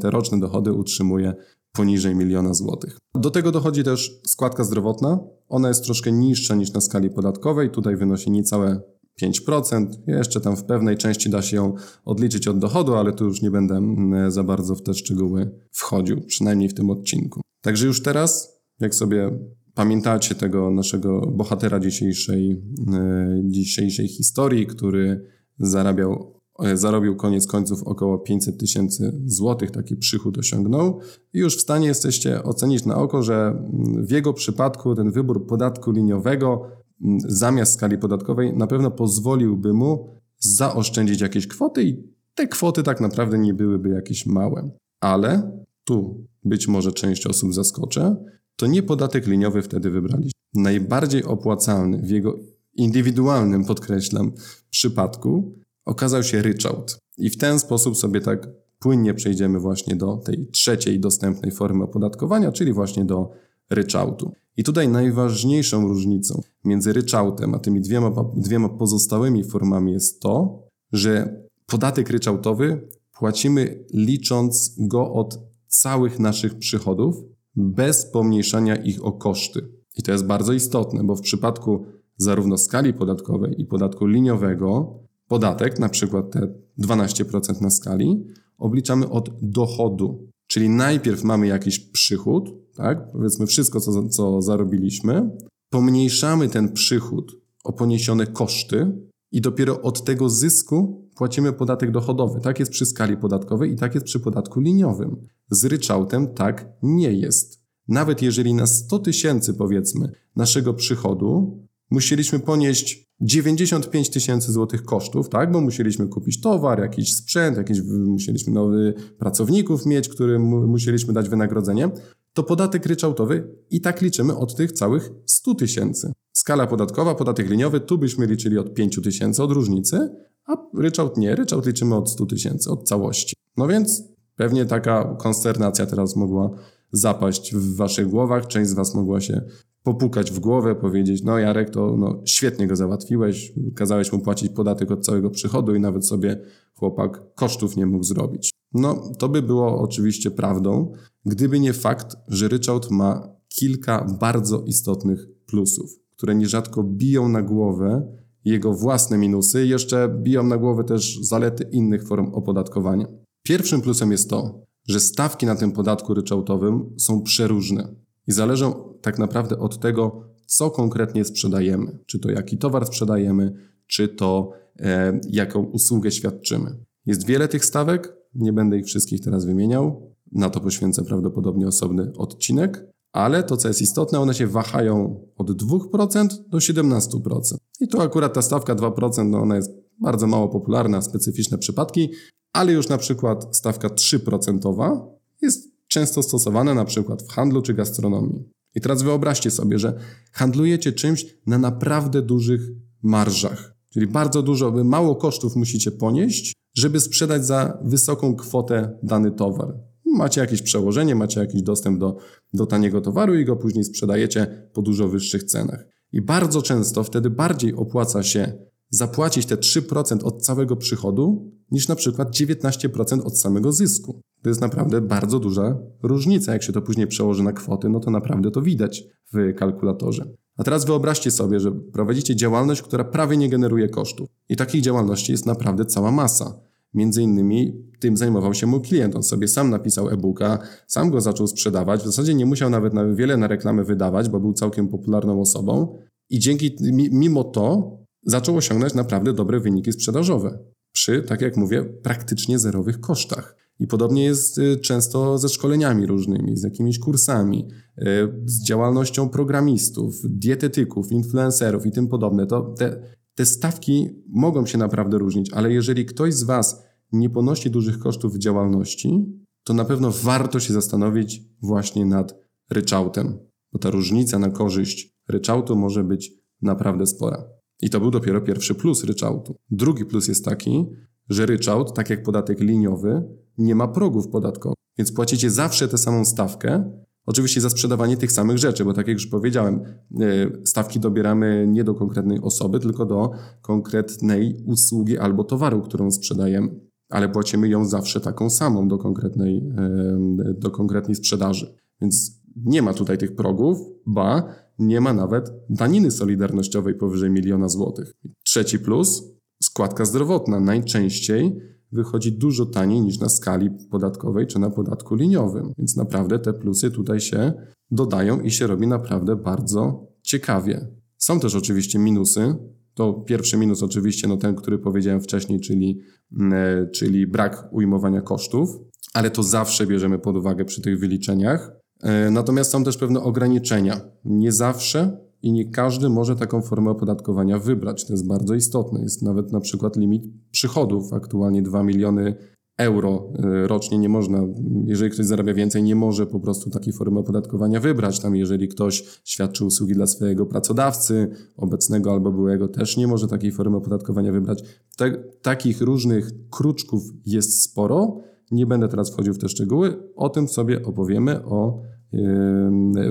te 0.01 0.11
roczne 0.11 0.39
dochody 0.39 0.73
utrzymuje 0.73 1.33
poniżej 1.71 2.15
miliona 2.15 2.53
złotych. 2.53 2.97
Do 3.15 3.31
tego 3.31 3.51
dochodzi 3.51 3.83
też 3.83 4.21
składka 4.25 4.63
zdrowotna. 4.63 5.19
Ona 5.49 5.67
jest 5.67 5.83
troszkę 5.83 6.11
niższa 6.11 6.55
niż 6.55 6.73
na 6.73 6.81
skali 6.81 7.09
podatkowej. 7.09 7.69
Tutaj 7.69 7.95
wynosi 7.95 8.31
niecałe 8.31 8.81
5%. 9.21 9.87
Jeszcze 10.07 10.41
tam 10.41 10.57
w 10.57 10.63
pewnej 10.63 10.97
części 10.97 11.29
da 11.29 11.41
się 11.41 11.57
ją 11.57 11.73
odliczyć 12.05 12.47
od 12.47 12.59
dochodu, 12.59 12.95
ale 12.95 13.13
tu 13.13 13.25
już 13.25 13.41
nie 13.41 13.51
będę 13.51 13.75
mm, 13.75 14.31
za 14.31 14.43
bardzo 14.43 14.75
w 14.75 14.81
te 14.81 14.93
szczegóły 14.93 15.51
wchodził, 15.71 16.21
przynajmniej 16.21 16.69
w 16.69 16.73
tym 16.73 16.89
odcinku. 16.89 17.41
Także 17.61 17.87
już 17.87 18.03
teraz, 18.03 18.61
jak 18.79 18.95
sobie 18.95 19.31
pamiętacie 19.73 20.35
tego 20.35 20.71
naszego 20.71 21.21
bohatera 21.21 21.79
dzisiejszej, 21.79 22.63
e, 22.93 23.41
dzisiejszej 23.43 24.07
historii, 24.07 24.67
który 24.67 25.25
zarabiał, 25.59 26.33
e, 26.63 26.77
zarobił 26.77 27.15
koniec 27.15 27.47
końców 27.47 27.83
około 27.83 28.17
500 28.17 28.57
tysięcy 28.59 29.21
złotych, 29.25 29.71
taki 29.71 29.95
przychód 29.95 30.37
osiągnął 30.37 30.99
i 31.33 31.39
już 31.39 31.57
w 31.57 31.61
stanie 31.61 31.87
jesteście 31.87 32.43
ocenić 32.43 32.85
na 32.85 32.95
oko, 32.95 33.23
że 33.23 33.35
mm, 33.35 34.05
w 34.05 34.11
jego 34.11 34.33
przypadku 34.33 34.95
ten 34.95 35.11
wybór 35.11 35.47
podatku 35.47 35.91
liniowego 35.91 36.80
zamiast 37.27 37.73
skali 37.73 37.97
podatkowej 37.97 38.53
na 38.53 38.67
pewno 38.67 38.91
pozwoliłby 38.91 39.73
mu 39.73 40.09
zaoszczędzić 40.39 41.21
jakieś 41.21 41.47
kwoty 41.47 41.83
i 41.83 42.03
te 42.35 42.47
kwoty 42.47 42.83
tak 42.83 43.01
naprawdę 43.01 43.37
nie 43.37 43.53
byłyby 43.53 43.89
jakieś 43.89 44.25
małe. 44.25 44.69
Ale 44.99 45.51
tu 45.83 46.25
być 46.43 46.67
może 46.67 46.91
część 46.91 47.27
osób 47.27 47.53
zaskoczę, 47.53 48.15
to 48.55 48.67
nie 48.67 48.83
podatek 48.83 49.27
liniowy 49.27 49.61
wtedy 49.61 49.89
wybraliśmy. 49.89 50.31
Najbardziej 50.53 51.23
opłacalny 51.23 52.01
w 52.01 52.09
jego 52.09 52.39
indywidualnym, 52.73 53.65
podkreślam, 53.65 54.31
przypadku 54.69 55.55
okazał 55.85 56.23
się 56.23 56.41
ryczałt. 56.41 56.97
I 57.17 57.29
w 57.29 57.37
ten 57.37 57.59
sposób 57.59 57.97
sobie 57.97 58.21
tak 58.21 58.49
płynnie 58.79 59.13
przejdziemy 59.13 59.59
właśnie 59.59 59.95
do 59.95 60.17
tej 60.17 60.47
trzeciej 60.51 60.99
dostępnej 60.99 61.51
formy 61.51 61.83
opodatkowania, 61.83 62.51
czyli 62.51 62.73
właśnie 62.73 63.05
do 63.05 63.31
ryczałtu. 63.69 64.31
I 64.61 64.63
tutaj 64.63 64.89
najważniejszą 64.89 65.87
różnicą 65.87 66.41
między 66.63 66.93
ryczałtem 66.93 67.55
a 67.55 67.59
tymi 67.59 67.81
dwiema, 67.81 68.11
dwiema 68.35 68.69
pozostałymi 68.69 69.43
formami 69.43 69.91
jest 69.91 70.19
to, 70.19 70.63
że 70.91 71.41
podatek 71.65 72.09
ryczałtowy 72.09 72.87
płacimy 73.19 73.85
licząc 73.93 74.75
go 74.79 75.13
od 75.13 75.39
całych 75.67 76.19
naszych 76.19 76.57
przychodów 76.59 77.15
bez 77.55 78.11
pomniejszania 78.11 78.75
ich 78.75 79.05
o 79.05 79.11
koszty. 79.11 79.67
I 79.97 80.03
to 80.03 80.11
jest 80.11 80.25
bardzo 80.25 80.53
istotne, 80.53 81.03
bo 81.03 81.15
w 81.15 81.21
przypadku 81.21 81.85
zarówno 82.17 82.57
skali 82.57 82.93
podatkowej 82.93 83.61
i 83.61 83.65
podatku 83.65 84.05
liniowego 84.05 84.99
podatek, 85.27 85.79
na 85.79 85.89
przykład 85.89 86.31
te 86.31 86.53
12% 86.79 87.61
na 87.61 87.69
skali, 87.69 88.25
obliczamy 88.57 89.09
od 89.09 89.29
dochodu. 89.41 90.30
Czyli 90.51 90.69
najpierw 90.69 91.23
mamy 91.23 91.47
jakiś 91.47 91.79
przychód, 91.79 92.49
tak? 92.75 93.11
Powiedzmy 93.11 93.47
wszystko, 93.47 93.79
co, 93.79 94.09
co 94.09 94.41
zarobiliśmy, 94.41 95.37
pomniejszamy 95.69 96.49
ten 96.49 96.73
przychód 96.73 97.41
o 97.63 97.73
poniesione 97.73 98.27
koszty 98.27 99.07
i 99.31 99.41
dopiero 99.41 99.81
od 99.81 100.03
tego 100.03 100.29
zysku 100.29 101.07
płacimy 101.15 101.53
podatek 101.53 101.91
dochodowy. 101.91 102.39
Tak 102.41 102.59
jest 102.59 102.71
przy 102.71 102.85
skali 102.85 103.17
podatkowej 103.17 103.71
i 103.71 103.75
tak 103.75 103.93
jest 103.93 104.05
przy 104.05 104.19
podatku 104.19 104.59
liniowym. 104.59 105.27
Z 105.51 105.65
ryczałtem 105.65 106.27
tak 106.27 106.69
nie 106.83 107.13
jest. 107.13 107.63
Nawet 107.87 108.21
jeżeli 108.21 108.53
na 108.53 108.67
100 108.67 108.99
tysięcy, 108.99 109.53
powiedzmy, 109.53 110.11
naszego 110.35 110.73
przychodu 110.73 111.59
musieliśmy 111.91 112.39
ponieść 112.39 113.11
95 113.21 114.09
tysięcy 114.09 114.51
złotych 114.51 114.83
kosztów, 114.83 115.29
tak? 115.29 115.51
Bo 115.51 115.61
musieliśmy 115.61 116.07
kupić 116.07 116.41
towar, 116.41 116.79
jakiś 116.79 117.15
sprzęt, 117.15 117.57
jakiś, 117.57 117.81
musieliśmy 118.05 118.53
nowych 118.53 119.17
pracowników 119.17 119.85
mieć, 119.85 120.09
którym 120.09 120.41
musieliśmy 120.67 121.13
dać 121.13 121.29
wynagrodzenie, 121.29 121.89
to 122.33 122.43
podatek 122.43 122.85
ryczałtowy 122.85 123.55
i 123.69 123.81
tak 123.81 124.01
liczymy 124.01 124.37
od 124.37 124.55
tych 124.55 124.71
całych 124.71 125.11
100 125.25 125.55
tysięcy. 125.55 126.13
Skala 126.33 126.67
podatkowa, 126.67 127.15
podatek 127.15 127.49
liniowy, 127.49 127.79
tu 127.79 127.97
byśmy 127.97 128.25
liczyli 128.25 128.57
od 128.57 128.73
5 128.73 128.99
tysięcy 129.03 129.43
od 129.43 129.51
różnicy, 129.51 130.09
a 130.45 130.57
ryczałt 130.77 131.17
nie, 131.17 131.35
ryczałt 131.35 131.65
liczymy 131.65 131.95
od 131.95 132.09
100 132.09 132.25
tysięcy, 132.25 132.71
od 132.71 132.87
całości. 132.87 133.35
No 133.57 133.67
więc 133.67 134.03
pewnie 134.35 134.65
taka 134.65 135.15
konsternacja 135.19 135.85
teraz 135.85 136.15
mogła 136.15 136.49
zapaść 136.91 137.55
w 137.55 137.75
waszych 137.75 138.07
głowach, 138.07 138.47
część 138.47 138.69
z 138.69 138.73
was 138.73 138.95
mogła 138.95 139.21
się 139.21 139.41
popukać 139.83 140.31
w 140.31 140.39
głowę, 140.39 140.75
powiedzieć, 140.75 141.23
no 141.23 141.39
Jarek, 141.39 141.69
to 141.69 141.97
no, 141.97 142.21
świetnie 142.25 142.67
go 142.67 142.75
załatwiłeś, 142.75 143.53
kazałeś 143.75 144.11
mu 144.13 144.19
płacić 144.19 144.49
podatek 144.49 144.91
od 144.91 145.05
całego 145.05 145.29
przychodu 145.29 145.75
i 145.75 145.79
nawet 145.79 146.07
sobie 146.07 146.41
chłopak 146.75 147.21
kosztów 147.35 147.77
nie 147.77 147.85
mógł 147.85 148.03
zrobić. 148.03 148.51
No, 148.73 149.11
to 149.17 149.29
by 149.29 149.41
było 149.41 149.81
oczywiście 149.81 150.31
prawdą, 150.31 150.93
gdyby 151.25 151.59
nie 151.59 151.73
fakt, 151.73 152.15
że 152.27 152.47
ryczałt 152.47 152.91
ma 152.91 153.27
kilka 153.47 154.05
bardzo 154.19 154.63
istotnych 154.63 155.27
plusów, 155.45 155.91
które 156.17 156.35
nierzadko 156.35 156.83
biją 156.83 157.29
na 157.29 157.41
głowę 157.41 158.07
jego 158.45 158.73
własne 158.73 159.17
minusy 159.17 159.65
i 159.65 159.69
jeszcze 159.69 160.15
biją 160.23 160.43
na 160.43 160.57
głowę 160.57 160.83
też 160.83 161.19
zalety 161.21 161.63
innych 161.71 162.07
form 162.07 162.33
opodatkowania. 162.33 163.07
Pierwszym 163.43 163.81
plusem 163.81 164.11
jest 164.11 164.29
to, 164.29 164.65
że 164.87 164.99
stawki 164.99 165.45
na 165.45 165.55
tym 165.55 165.71
podatku 165.71 166.13
ryczałtowym 166.13 166.93
są 166.97 167.21
przeróżne 167.21 167.95
i 168.27 168.31
zależą 168.31 168.90
tak 169.01 169.19
naprawdę 169.19 169.59
od 169.59 169.79
tego, 169.79 170.23
co 170.45 170.71
konkretnie 170.71 171.25
sprzedajemy. 171.25 171.99
Czy 172.05 172.19
to 172.19 172.31
jaki 172.31 172.57
towar 172.57 172.85
sprzedajemy, 172.85 173.53
czy 173.87 174.07
to 174.07 174.51
e, 174.79 175.19
jaką 175.29 175.63
usługę 175.63 176.11
świadczymy. 176.11 176.85
Jest 177.05 177.25
wiele 177.25 177.47
tych 177.47 177.65
stawek, 177.65 178.13
nie 178.35 178.53
będę 178.53 178.77
ich 178.77 178.85
wszystkich 178.85 179.21
teraz 179.21 179.45
wymieniał, 179.45 180.11
na 180.31 180.49
to 180.49 180.59
poświęcę 180.59 181.03
prawdopodobnie 181.03 181.67
osobny 181.67 182.11
odcinek, 182.17 182.91
ale 183.11 183.43
to, 183.43 183.57
co 183.57 183.67
jest 183.67 183.81
istotne, 183.81 184.19
one 184.19 184.33
się 184.33 184.47
wahają 184.47 185.21
od 185.37 185.51
2% 185.51 186.27
do 186.47 186.57
17%. 186.57 187.55
I 187.79 187.87
tu 187.87 188.01
akurat 188.01 188.33
ta 188.33 188.41
stawka 188.41 188.75
2%, 188.75 189.29
no 189.29 189.41
ona 189.41 189.55
jest 189.55 189.71
bardzo 189.99 190.27
mało 190.27 190.49
popularna, 190.49 191.01
specyficzne 191.01 191.57
przypadki, 191.57 192.09
ale 192.53 192.73
już 192.73 192.89
na 192.89 192.97
przykład 192.97 193.57
stawka 193.57 193.87
3% 193.87 195.07
jest 195.41 195.71
często 195.87 196.23
stosowana 196.23 196.73
na 196.73 196.85
przykład 196.85 197.23
w 197.23 197.31
handlu 197.31 197.61
czy 197.61 197.73
gastronomii. 197.73 198.49
I 198.75 198.81
teraz 198.81 199.01
wyobraźcie 199.01 199.51
sobie, 199.51 199.79
że 199.79 199.99
handlujecie 200.31 200.93
czymś 200.93 201.25
na 201.47 201.57
naprawdę 201.57 202.21
dużych 202.21 202.61
marżach. 203.01 203.75
Czyli 203.93 204.07
bardzo 204.07 204.41
dużo, 204.41 204.71
mało 204.71 205.15
kosztów 205.15 205.55
musicie 205.55 205.91
ponieść, 205.91 206.53
żeby 206.75 206.99
sprzedać 206.99 207.45
za 207.45 207.77
wysoką 207.83 208.35
kwotę 208.35 208.99
dany 209.03 209.31
towar. 209.31 209.73
Macie 210.05 210.41
jakieś 210.41 210.61
przełożenie, 210.61 211.15
macie 211.15 211.39
jakiś 211.39 211.61
dostęp 211.61 211.99
do, 211.99 212.17
do 212.53 212.65
taniego 212.65 213.01
towaru 213.01 213.35
i 213.35 213.45
go 213.45 213.55
później 213.55 213.83
sprzedajecie 213.83 214.69
po 214.73 214.81
dużo 214.81 215.07
wyższych 215.07 215.43
cenach. 215.43 215.85
I 216.11 216.21
bardzo 216.21 216.61
często 216.61 217.03
wtedy 217.03 217.29
bardziej 217.29 217.75
opłaca 217.75 218.23
się 218.23 218.53
zapłacić 218.91 219.45
te 219.45 219.55
3% 219.55 220.23
od 220.23 220.41
całego 220.41 220.75
przychodu, 220.75 221.51
niż 221.71 221.87
na 221.87 221.95
przykład 221.95 222.31
19% 222.31 223.21
od 223.23 223.39
samego 223.39 223.71
zysku. 223.71 224.21
To 224.41 224.49
jest 224.49 224.61
naprawdę 224.61 225.01
bardzo 225.01 225.39
duża 225.39 225.77
różnica. 226.03 226.53
Jak 226.53 226.63
się 226.63 226.73
to 226.73 226.81
później 226.81 227.07
przełoży 227.07 227.43
na 227.43 227.53
kwoty, 227.53 227.89
no 227.89 227.99
to 227.99 228.11
naprawdę 228.11 228.51
to 228.51 228.61
widać 228.61 229.03
w 229.33 229.53
kalkulatorze. 229.55 230.25
A 230.57 230.63
teraz 230.63 230.85
wyobraźcie 230.85 231.31
sobie, 231.31 231.59
że 231.59 231.71
prowadzicie 231.71 232.35
działalność, 232.35 232.81
która 232.81 233.03
prawie 233.03 233.37
nie 233.37 233.49
generuje 233.49 233.89
kosztów. 233.89 234.29
I 234.49 234.55
takich 234.55 234.81
działalności 234.81 235.31
jest 235.31 235.45
naprawdę 235.45 235.85
cała 235.85 236.11
masa. 236.11 236.59
Między 236.93 237.21
innymi 237.21 237.73
tym 237.99 238.17
zajmował 238.17 238.53
się 238.53 238.67
mój 238.67 238.81
klient. 238.81 239.15
On 239.15 239.23
sobie 239.23 239.47
sam 239.47 239.69
napisał 239.69 240.09
e-booka, 240.09 240.59
sam 240.87 241.11
go 241.11 241.21
zaczął 241.21 241.47
sprzedawać. 241.47 242.01
W 242.01 242.05
zasadzie 242.05 242.33
nie 242.33 242.45
musiał 242.45 242.69
nawet 242.69 242.93
na 242.93 243.05
wiele 243.05 243.37
na 243.37 243.47
reklamy 243.47 243.83
wydawać, 243.83 244.29
bo 244.29 244.39
był 244.39 244.53
całkiem 244.53 244.87
popularną 244.87 245.41
osobą. 245.41 245.97
I 246.29 246.39
dzięki, 246.39 246.75
mimo 247.11 247.43
to 247.43 247.97
zaczął 248.23 248.57
osiągnąć 248.57 248.93
naprawdę 248.93 249.33
dobre 249.33 249.59
wyniki 249.59 249.93
sprzedażowe. 249.93 250.59
Przy, 250.93 251.21
tak 251.21 251.41
jak 251.41 251.57
mówię, 251.57 251.83
praktycznie 252.03 252.59
zerowych 252.59 252.99
kosztach. 252.99 253.55
I 253.79 253.87
podobnie 253.87 254.23
jest 254.23 254.57
y, 254.57 254.77
często 254.77 255.37
ze 255.37 255.49
szkoleniami 255.49 256.05
różnymi, 256.05 256.57
z 256.57 256.63
jakimiś 256.63 256.99
kursami, 256.99 257.67
y, 257.97 258.03
z 258.45 258.63
działalnością 258.63 259.29
programistów, 259.29 260.15
dietetyków, 260.23 261.11
influencerów 261.11 261.85
i 261.85 261.91
tym 261.91 262.07
podobne. 262.07 262.45
To 262.45 262.61
te, 262.61 263.01
te 263.35 263.45
stawki 263.45 264.09
mogą 264.29 264.65
się 264.65 264.77
naprawdę 264.77 265.17
różnić, 265.17 265.53
ale 265.53 265.73
jeżeli 265.73 266.05
ktoś 266.05 266.33
z 266.33 266.43
Was 266.43 266.83
nie 267.11 267.29
ponosi 267.29 267.71
dużych 267.71 267.99
kosztów 267.99 268.33
w 268.33 268.39
działalności, 268.39 269.25
to 269.63 269.73
na 269.73 269.85
pewno 269.85 270.11
warto 270.11 270.59
się 270.59 270.73
zastanowić 270.73 271.41
właśnie 271.61 272.05
nad 272.05 272.35
ryczałtem, 272.71 273.39
bo 273.73 273.79
ta 273.79 273.89
różnica 273.89 274.39
na 274.39 274.49
korzyść 274.49 275.15
ryczałtu 275.29 275.75
może 275.75 276.03
być 276.03 276.33
naprawdę 276.61 277.07
spora. 277.07 277.60
I 277.81 277.89
to 277.89 277.99
był 277.99 278.11
dopiero 278.11 278.41
pierwszy 278.41 278.75
plus 278.75 279.03
ryczałtu. 279.03 279.55
Drugi 279.69 280.05
plus 280.05 280.27
jest 280.27 280.45
taki, 280.45 280.85
że 281.29 281.45
ryczałt, 281.45 281.93
tak 281.93 282.09
jak 282.09 282.23
podatek 282.23 282.59
liniowy, 282.59 283.23
nie 283.57 283.75
ma 283.75 283.87
progów 283.87 284.27
podatkowych, 284.27 284.77
więc 284.97 285.11
płacicie 285.11 285.49
zawsze 285.49 285.87
tę 285.87 285.97
samą 285.97 286.25
stawkę, 286.25 286.91
Oczywiście 287.25 287.61
za 287.61 287.69
sprzedawanie 287.69 288.17
tych 288.17 288.31
samych 288.31 288.57
rzeczy, 288.57 288.85
bo 288.85 288.93
tak 288.93 289.07
jak 289.07 289.13
już 289.13 289.27
powiedziałem, 289.27 289.81
e, 290.19 290.65
stawki 290.65 290.99
dobieramy 290.99 291.65
nie 291.67 291.83
do 291.83 291.95
konkretnej 291.95 292.39
osoby, 292.41 292.79
tylko 292.79 293.05
do 293.05 293.31
konkretnej 293.61 294.63
usługi 294.65 295.17
albo 295.17 295.43
towaru, 295.43 295.81
którą 295.81 296.11
sprzedajemy, 296.11 296.79
ale 297.09 297.29
płacimy 297.29 297.69
ją 297.69 297.85
zawsze 297.85 298.21
taką 298.21 298.49
samą 298.49 298.87
do 298.87 298.97
konkretnej, 298.97 299.57
e, 299.57 300.53
do 300.57 300.71
konkretnej 300.71 301.15
sprzedaży. 301.15 301.75
Więc 302.01 302.41
nie 302.65 302.81
ma 302.81 302.93
tutaj 302.93 303.17
tych 303.17 303.35
progów, 303.35 303.77
ba, 304.05 304.55
nie 304.79 305.01
ma 305.01 305.13
nawet 305.13 305.51
daniny 305.69 306.11
solidarnościowej 306.11 306.95
powyżej 306.95 307.29
miliona 307.29 307.69
złotych. 307.69 308.13
Trzeci 308.43 308.79
plus, 308.79 309.23
składka 309.63 310.05
zdrowotna. 310.05 310.59
Najczęściej 310.59 311.61
wychodzi 311.91 312.31
dużo 312.31 312.65
taniej 312.65 313.01
niż 313.01 313.19
na 313.19 313.29
skali 313.29 313.69
podatkowej 313.91 314.47
czy 314.47 314.59
na 314.59 314.69
podatku 314.69 315.15
liniowym. 315.15 315.73
Więc 315.77 315.95
naprawdę 315.95 316.39
te 316.39 316.53
plusy 316.53 316.91
tutaj 316.91 317.19
się 317.19 317.53
dodają 317.91 318.41
i 318.41 318.51
się 318.51 318.67
robi 318.67 318.87
naprawdę 318.87 319.35
bardzo 319.35 320.07
ciekawie. 320.23 320.87
Są 321.17 321.39
też 321.39 321.55
oczywiście 321.55 321.99
minusy. 321.99 322.55
To 322.93 323.13
pierwszy 323.13 323.57
minus 323.57 323.83
oczywiście 323.83 324.27
no 324.27 324.37
ten, 324.37 324.55
który 324.55 324.79
powiedziałem 324.79 325.21
wcześniej, 325.21 325.59
czyli, 325.59 325.99
mm, 326.31 326.53
e, 326.53 326.87
czyli 326.87 327.27
brak 327.27 327.67
ujmowania 327.71 328.21
kosztów, 328.21 328.69
ale 329.13 329.29
to 329.29 329.43
zawsze 329.43 329.87
bierzemy 329.87 330.19
pod 330.19 330.37
uwagę 330.37 330.65
przy 330.65 330.81
tych 330.81 330.99
wyliczeniach. 330.99 331.80
E, 332.03 332.31
natomiast 332.31 332.71
są 332.71 332.83
też 332.83 332.97
pewne 332.97 333.21
ograniczenia. 333.21 334.01
Nie 334.25 334.51
zawsze 334.51 335.17
i 335.41 335.51
nie 335.51 335.71
każdy 335.71 336.09
może 336.09 336.35
taką 336.35 336.61
formę 336.61 336.91
opodatkowania 336.91 337.59
wybrać. 337.59 338.05
To 338.05 338.13
jest 338.13 338.27
bardzo 338.27 338.53
istotne. 338.53 339.01
Jest 339.01 339.21
nawet 339.21 339.51
na 339.51 339.59
przykład 339.59 339.95
limit 339.95 340.23
przychodów, 340.51 341.13
aktualnie 341.13 341.61
2 341.61 341.83
miliony 341.83 342.35
euro 342.77 343.33
e, 343.35 343.67
rocznie 343.67 343.97
nie 343.97 344.09
można, 344.09 344.43
jeżeli 344.85 345.11
ktoś 345.11 345.25
zarabia 345.25 345.53
więcej, 345.53 345.83
nie 345.83 345.95
może 345.95 346.25
po 346.25 346.39
prostu 346.39 346.69
takiej 346.69 346.93
formy 346.93 347.19
opodatkowania 347.19 347.79
wybrać. 347.79 348.19
Tam 348.19 348.35
jeżeli 348.35 348.67
ktoś 348.67 349.21
świadczy 349.23 349.65
usługi 349.65 349.93
dla 349.93 350.07
swojego 350.07 350.45
pracodawcy, 350.45 351.29
obecnego 351.57 352.11
albo 352.11 352.31
byłego, 352.31 352.67
też 352.67 352.97
nie 352.97 353.07
może 353.07 353.27
takiej 353.27 353.51
formy 353.51 353.77
opodatkowania 353.77 354.31
wybrać. 354.31 354.63
Te, 354.97 355.11
takich 355.41 355.81
różnych 355.81 356.31
kruczków 356.49 357.03
jest 357.25 357.63
sporo. 357.63 358.17
Nie 358.51 358.65
będę 358.65 358.87
teraz 358.87 359.11
wchodził 359.11 359.33
w 359.33 359.37
te 359.37 359.49
szczegóły. 359.49 360.03
O 360.15 360.29
tym 360.29 360.47
sobie 360.47 360.83
opowiemy 360.83 361.45
o, 361.45 361.81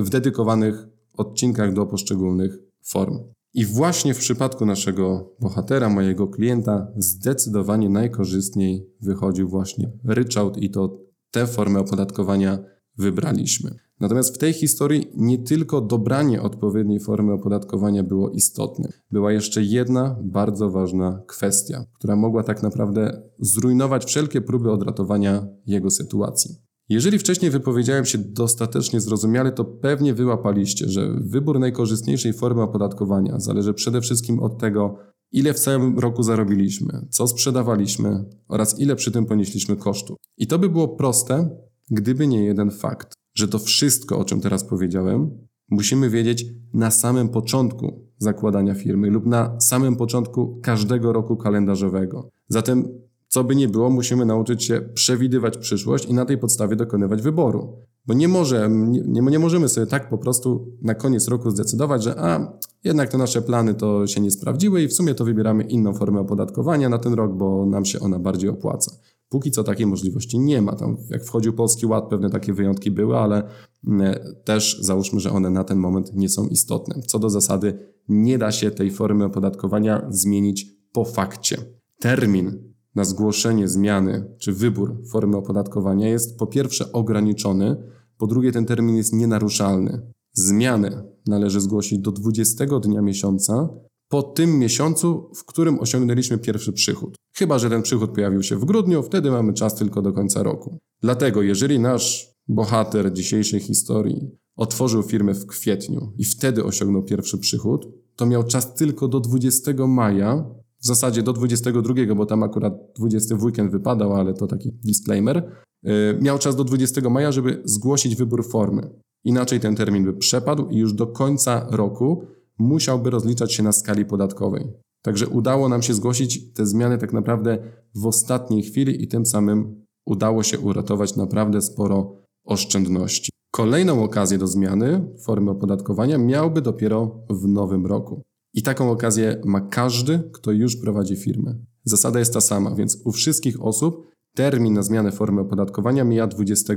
w 0.01 0.09
dedykowanych 0.11 0.87
odcinkach 1.17 1.73
do 1.73 1.87
poszczególnych 1.87 2.59
form. 2.85 3.19
I 3.55 3.67
właśnie 3.67 4.15
w 4.15 4.19
przypadku 4.19 4.67
naszego 4.67 5.35
bohatera, 5.41 5.89
mojego 5.89 6.29
klienta, 6.29 6.93
zdecydowanie 6.97 7.89
najkorzystniej 7.89 8.87
wychodził 9.01 9.49
właśnie 9.49 9.93
ryczałt 10.05 10.57
i 10.57 10.71
to 10.71 10.99
tę 11.31 11.47
formę 11.47 11.81
opodatkowania 11.81 12.59
wybraliśmy. 12.99 13.75
Natomiast 14.01 14.35
w 14.35 14.39
tej 14.39 14.53
historii 14.53 15.11
nie 15.17 15.39
tylko 15.39 15.81
dobranie 15.81 16.43
odpowiedniej 16.43 17.01
formy 17.01 17.33
opodatkowania 17.33 18.03
było 18.03 18.31
istotne. 18.31 18.89
Była 19.11 19.33
jeszcze 19.33 19.63
jedna 19.63 20.17
bardzo 20.23 20.71
ważna 20.71 21.23
kwestia, 21.27 21.85
która 21.95 22.17
mogła 22.17 22.43
tak 22.43 22.63
naprawdę 22.63 23.23
zrujnować 23.39 24.05
wszelkie 24.05 24.41
próby 24.41 24.71
odratowania 24.71 25.47
jego 25.67 25.91
sytuacji. 25.91 26.70
Jeżeli 26.91 27.19
wcześniej 27.19 27.51
wypowiedziałem 27.51 28.05
się 28.05 28.19
dostatecznie 28.19 29.01
zrozumiale, 29.01 29.53
to 29.53 29.65
pewnie 29.65 30.15
wyłapaliście, 30.15 30.89
że 30.89 31.11
wybór 31.21 31.61
najkorzystniejszej 31.61 32.33
formy 32.33 32.63
opodatkowania 32.63 33.41
zależy 33.41 33.75
przede 33.75 34.01
wszystkim 34.01 34.41
od 34.41 34.59
tego, 34.59 34.99
ile 35.33 35.55
w 35.55 35.61
całym 35.61 35.99
roku 35.99 36.23
zarobiliśmy, 36.23 37.07
co 37.11 37.29
sprzedawaliśmy 37.29 38.25
oraz 38.49 38.81
ile 38.81 38.97
przy 38.97 39.11
tym 39.11 39.27
ponieśliśmy 39.27 39.77
kosztów. 39.77 40.17
I 40.37 40.47
to 40.47 40.59
by 40.59 40.69
było 40.69 40.89
proste, 40.89 41.51
gdyby 41.91 42.27
nie 42.27 42.45
jeden 42.45 42.71
fakt, 42.71 43.13
że 43.35 43.49
to 43.49 43.59
wszystko, 43.59 44.19
o 44.19 44.25
czym 44.25 44.41
teraz 44.41 44.65
powiedziałem, 44.65 45.31
musimy 45.69 46.11
wiedzieć 46.11 46.45
na 46.75 46.91
samym 46.91 47.29
początku 47.29 48.09
zakładania 48.19 48.75
firmy 48.75 49.11
lub 49.11 49.27
na 49.27 49.61
samym 49.61 49.97
początku 49.97 50.61
każdego 50.63 51.13
roku 51.13 51.37
kalendarzowego. 51.37 52.31
Zatem 52.49 52.89
co 53.31 53.45
by 53.45 53.57
nie 53.57 53.69
było, 53.69 53.91
musimy 53.91 54.25
nauczyć 54.25 54.65
się 54.65 54.81
przewidywać 54.95 55.59
przyszłość 55.59 56.07
i 56.07 56.15
na 56.15 56.25
tej 56.25 56.39
podstawie 56.39 56.77
dokonywać 56.77 57.23
wyboru. 57.23 57.77
Bo 58.07 58.15
nie, 58.15 58.29
nie, 58.69 59.21
nie 59.21 59.39
możemy 59.39 59.69
sobie 59.69 59.87
tak 59.87 60.11
po 60.11 60.19
prostu 60.19 60.77
na 60.83 60.95
koniec 60.95 61.29
roku 61.29 61.51
zdecydować, 61.51 62.03
że 62.03 62.21
a, 62.21 62.59
jednak 62.85 63.09
te 63.09 63.19
nasze 63.19 63.43
plany 63.43 63.75
to 63.75 64.07
się 64.07 64.21
nie 64.21 64.31
sprawdziły 64.31 64.83
i 64.83 64.89
w 64.89 64.93
sumie 64.93 65.15
to 65.15 65.25
wybieramy 65.25 65.63
inną 65.63 65.95
formę 65.95 66.21
opodatkowania 66.21 66.89
na 66.89 66.99
ten 66.99 67.15
rok, 67.15 67.37
bo 67.37 67.67
nam 67.67 67.85
się 67.85 68.01
ona 68.01 68.19
bardziej 68.19 68.51
opłaca. 68.51 68.93
Póki 69.29 69.51
co 69.51 69.65
takiej 69.65 69.87
możliwości 69.87 70.39
nie 70.39 70.63
ma. 70.63 70.77
Tam 70.77 70.97
jak 71.11 71.25
wchodził 71.25 71.53
Polski 71.53 71.87
Ład, 71.87 72.09
pewne 72.09 72.31
takie 72.31 72.53
wyjątki 72.53 72.91
były, 72.91 73.17
ale 73.17 73.43
mm, 73.87 74.15
też 74.45 74.79
załóżmy, 74.81 75.21
że 75.21 75.31
one 75.31 75.51
na 75.51 75.65
ten 75.65 75.79
moment 75.79 76.15
nie 76.15 76.29
są 76.29 76.47
istotne. 76.47 77.03
Co 77.07 77.19
do 77.19 77.31
zasady, 77.31 77.79
nie 78.09 78.39
da 78.39 78.53
się 78.53 78.71
tej 78.71 78.91
formy 78.91 79.25
opodatkowania 79.25 80.07
zmienić 80.09 80.67
po 80.93 81.05
fakcie. 81.05 81.57
Termin 81.99 82.70
na 82.95 83.05
zgłoszenie 83.05 83.69
zmiany 83.69 84.35
czy 84.39 84.53
wybór 84.53 85.03
formy 85.11 85.37
opodatkowania 85.37 86.09
jest 86.09 86.39
po 86.39 86.47
pierwsze 86.47 86.93
ograniczony, 86.93 87.77
po 88.19 88.27
drugie 88.27 88.53
ten 88.53 88.67
termin 88.67 88.97
jest 88.97 89.13
nienaruszalny. 89.13 90.13
Zmianę 90.33 91.05
należy 91.27 91.61
zgłosić 91.61 91.99
do 91.99 92.13
20 92.13 92.67
dnia 92.67 93.03
miesiąca 93.03 93.69
po 94.09 94.23
tym 94.23 94.59
miesiącu, 94.59 95.31
w 95.35 95.45
którym 95.45 95.81
osiągnęliśmy 95.81 96.39
pierwszy 96.39 96.73
przychód. 96.73 97.17
Chyba, 97.35 97.59
że 97.59 97.71
ten 97.71 97.83
przychód 97.83 98.11
pojawił 98.11 98.43
się 98.43 98.57
w 98.57 98.65
grudniu, 98.65 99.03
wtedy 99.03 99.31
mamy 99.31 99.53
czas 99.53 99.75
tylko 99.75 100.03
do 100.03 100.13
końca 100.13 100.43
roku. 100.43 100.79
Dlatego, 101.03 101.43
jeżeli 101.43 101.79
nasz 101.79 102.35
bohater 102.49 103.13
dzisiejszej 103.13 103.61
historii 103.61 104.31
otworzył 104.57 105.03
firmę 105.03 105.35
w 105.35 105.47
kwietniu 105.47 106.13
i 106.19 106.25
wtedy 106.25 106.65
osiągnął 106.65 107.03
pierwszy 107.03 107.39
przychód, 107.39 107.89
to 108.17 108.27
miał 108.27 108.45
czas 108.45 108.75
tylko 108.75 109.09
do 109.09 109.21
20 109.21 109.87
maja 109.87 110.45
w 110.81 110.87
zasadzie 110.87 111.23
do 111.23 111.33
22, 111.33 112.15
bo 112.15 112.27
tam 112.27 112.43
akurat 112.43 112.75
20 112.97 113.37
w 113.37 113.45
weekend 113.45 113.73
wypadał, 113.73 114.15
ale 114.15 114.35
to 114.35 114.47
taki 114.47 114.73
disclaimer, 114.85 115.51
yy, 115.83 116.19
miał 116.21 116.39
czas 116.39 116.57
do 116.57 116.65
20 116.65 117.11
maja, 117.11 117.33
żeby 117.33 117.63
zgłosić 117.65 118.17
wybór 118.17 118.49
formy. 118.49 118.91
Inaczej 119.25 119.61
ten 119.61 119.77
termin 119.77 120.05
by 120.05 120.13
przepadł 120.13 120.69
i 120.69 120.77
już 120.77 120.93
do 120.93 121.07
końca 121.07 121.67
roku 121.71 122.25
musiałby 122.59 123.11
rozliczać 123.11 123.55
się 123.55 123.63
na 123.63 123.73
skali 123.73 124.05
podatkowej. 124.05 124.73
Także 125.03 125.29
udało 125.29 125.69
nam 125.69 125.83
się 125.83 125.95
zgłosić 125.95 126.53
te 126.53 126.67
zmiany 126.67 126.99
tak 126.99 127.13
naprawdę 127.13 127.59
w 127.95 128.07
ostatniej 128.07 128.63
chwili 128.63 129.03
i 129.03 129.09
tym 129.09 129.27
samym 129.27 129.85
udało 130.07 130.43
się 130.43 130.59
uratować 130.59 131.17
naprawdę 131.17 131.63
sporo 131.63 132.17
oszczędności. 132.45 133.31
Kolejną 133.51 134.05
okazję 134.05 134.39
do 134.39 134.47
zmiany 134.47 135.15
formy 135.25 135.51
opodatkowania 135.51 136.19
miałby 136.19 136.63
dopiero 136.63 137.25
w 137.31 137.49
nowym 137.49 137.87
roku. 137.87 138.23
I 138.55 138.63
taką 138.63 138.91
okazję 138.91 139.41
ma 139.45 139.61
każdy, 139.61 140.31
kto 140.33 140.53
już 140.53 140.77
prowadzi 140.77 141.17
firmę. 141.17 141.59
Zasada 141.85 142.19
jest 142.19 142.35
ta 142.35 142.41
sama, 142.41 142.75
więc 142.75 142.99
u 143.05 143.13
wszystkich 143.13 143.63
osób 143.63 144.07
termin 144.35 144.75
na 144.75 144.83
zmianę 144.83 145.13
formy 145.13 145.41
opodatkowania 145.41 146.05
mija 146.05 146.27
20 146.27 146.75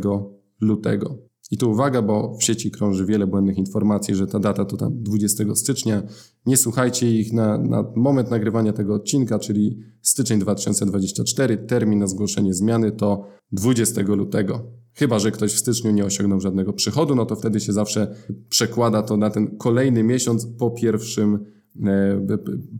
lutego. 0.61 1.17
I 1.51 1.57
tu 1.57 1.71
uwaga, 1.71 2.01
bo 2.01 2.37
w 2.37 2.43
sieci 2.43 2.71
krąży 2.71 3.05
wiele 3.05 3.27
błędnych 3.27 3.57
informacji, 3.57 4.15
że 4.15 4.27
ta 4.27 4.39
data 4.39 4.65
to 4.65 4.77
tam 4.77 5.03
20 5.03 5.55
stycznia. 5.55 6.03
Nie 6.45 6.57
słuchajcie 6.57 7.11
ich 7.11 7.33
na, 7.33 7.57
na 7.57 7.91
moment 7.95 8.31
nagrywania 8.31 8.73
tego 8.73 8.93
odcinka, 8.93 9.39
czyli 9.39 9.79
styczeń 10.01 10.39
2024. 10.39 11.57
Termin 11.57 11.99
na 11.99 12.07
zgłoszenie 12.07 12.53
zmiany 12.53 12.91
to 12.91 13.27
20 13.51 14.01
lutego. 14.01 14.71
Chyba, 14.93 15.19
że 15.19 15.31
ktoś 15.31 15.53
w 15.53 15.59
styczniu 15.59 15.91
nie 15.91 16.05
osiągnął 16.05 16.39
żadnego 16.39 16.73
przychodu, 16.73 17.15
no 17.15 17.25
to 17.25 17.35
wtedy 17.35 17.59
się 17.59 17.73
zawsze 17.73 18.15
przekłada 18.49 19.01
to 19.01 19.17
na 19.17 19.29
ten 19.29 19.57
kolejny 19.57 20.03
miesiąc 20.03 20.47
po 20.59 20.71
pierwszym, 20.71 21.45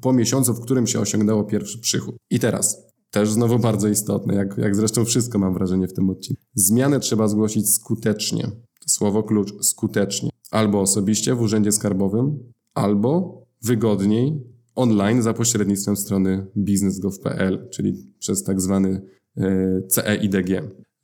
po 0.01 0.13
miesiącu, 0.13 0.53
w 0.53 0.61
którym 0.61 0.87
się 0.87 0.99
osiągnęło 0.99 1.43
pierwszy 1.43 1.79
przychód. 1.79 2.15
I 2.29 2.39
teraz, 2.39 2.93
też 3.11 3.31
znowu 3.31 3.59
bardzo 3.59 3.87
istotne, 3.87 4.35
jak, 4.35 4.57
jak 4.57 4.75
zresztą 4.75 5.05
wszystko 5.05 5.39
mam 5.39 5.53
wrażenie 5.53 5.87
w 5.87 5.93
tym 5.93 6.09
odcinku. 6.09 6.41
Zmianę 6.55 6.99
trzeba 6.99 7.27
zgłosić 7.27 7.69
skutecznie. 7.69 8.51
Słowo 8.87 9.23
klucz, 9.23 9.53
skutecznie. 9.61 10.29
Albo 10.51 10.81
osobiście 10.81 11.35
w 11.35 11.41
urzędzie 11.41 11.71
skarbowym, 11.71 12.39
albo 12.73 13.43
wygodniej 13.61 14.43
online 14.75 15.21
za 15.21 15.33
pośrednictwem 15.33 15.97
strony 15.97 16.47
business.gov.pl, 16.55 17.69
czyli 17.69 18.13
przez 18.19 18.43
tak 18.43 18.61
zwany 18.61 19.01
e, 19.37 19.81
CEIDG. 19.87 20.49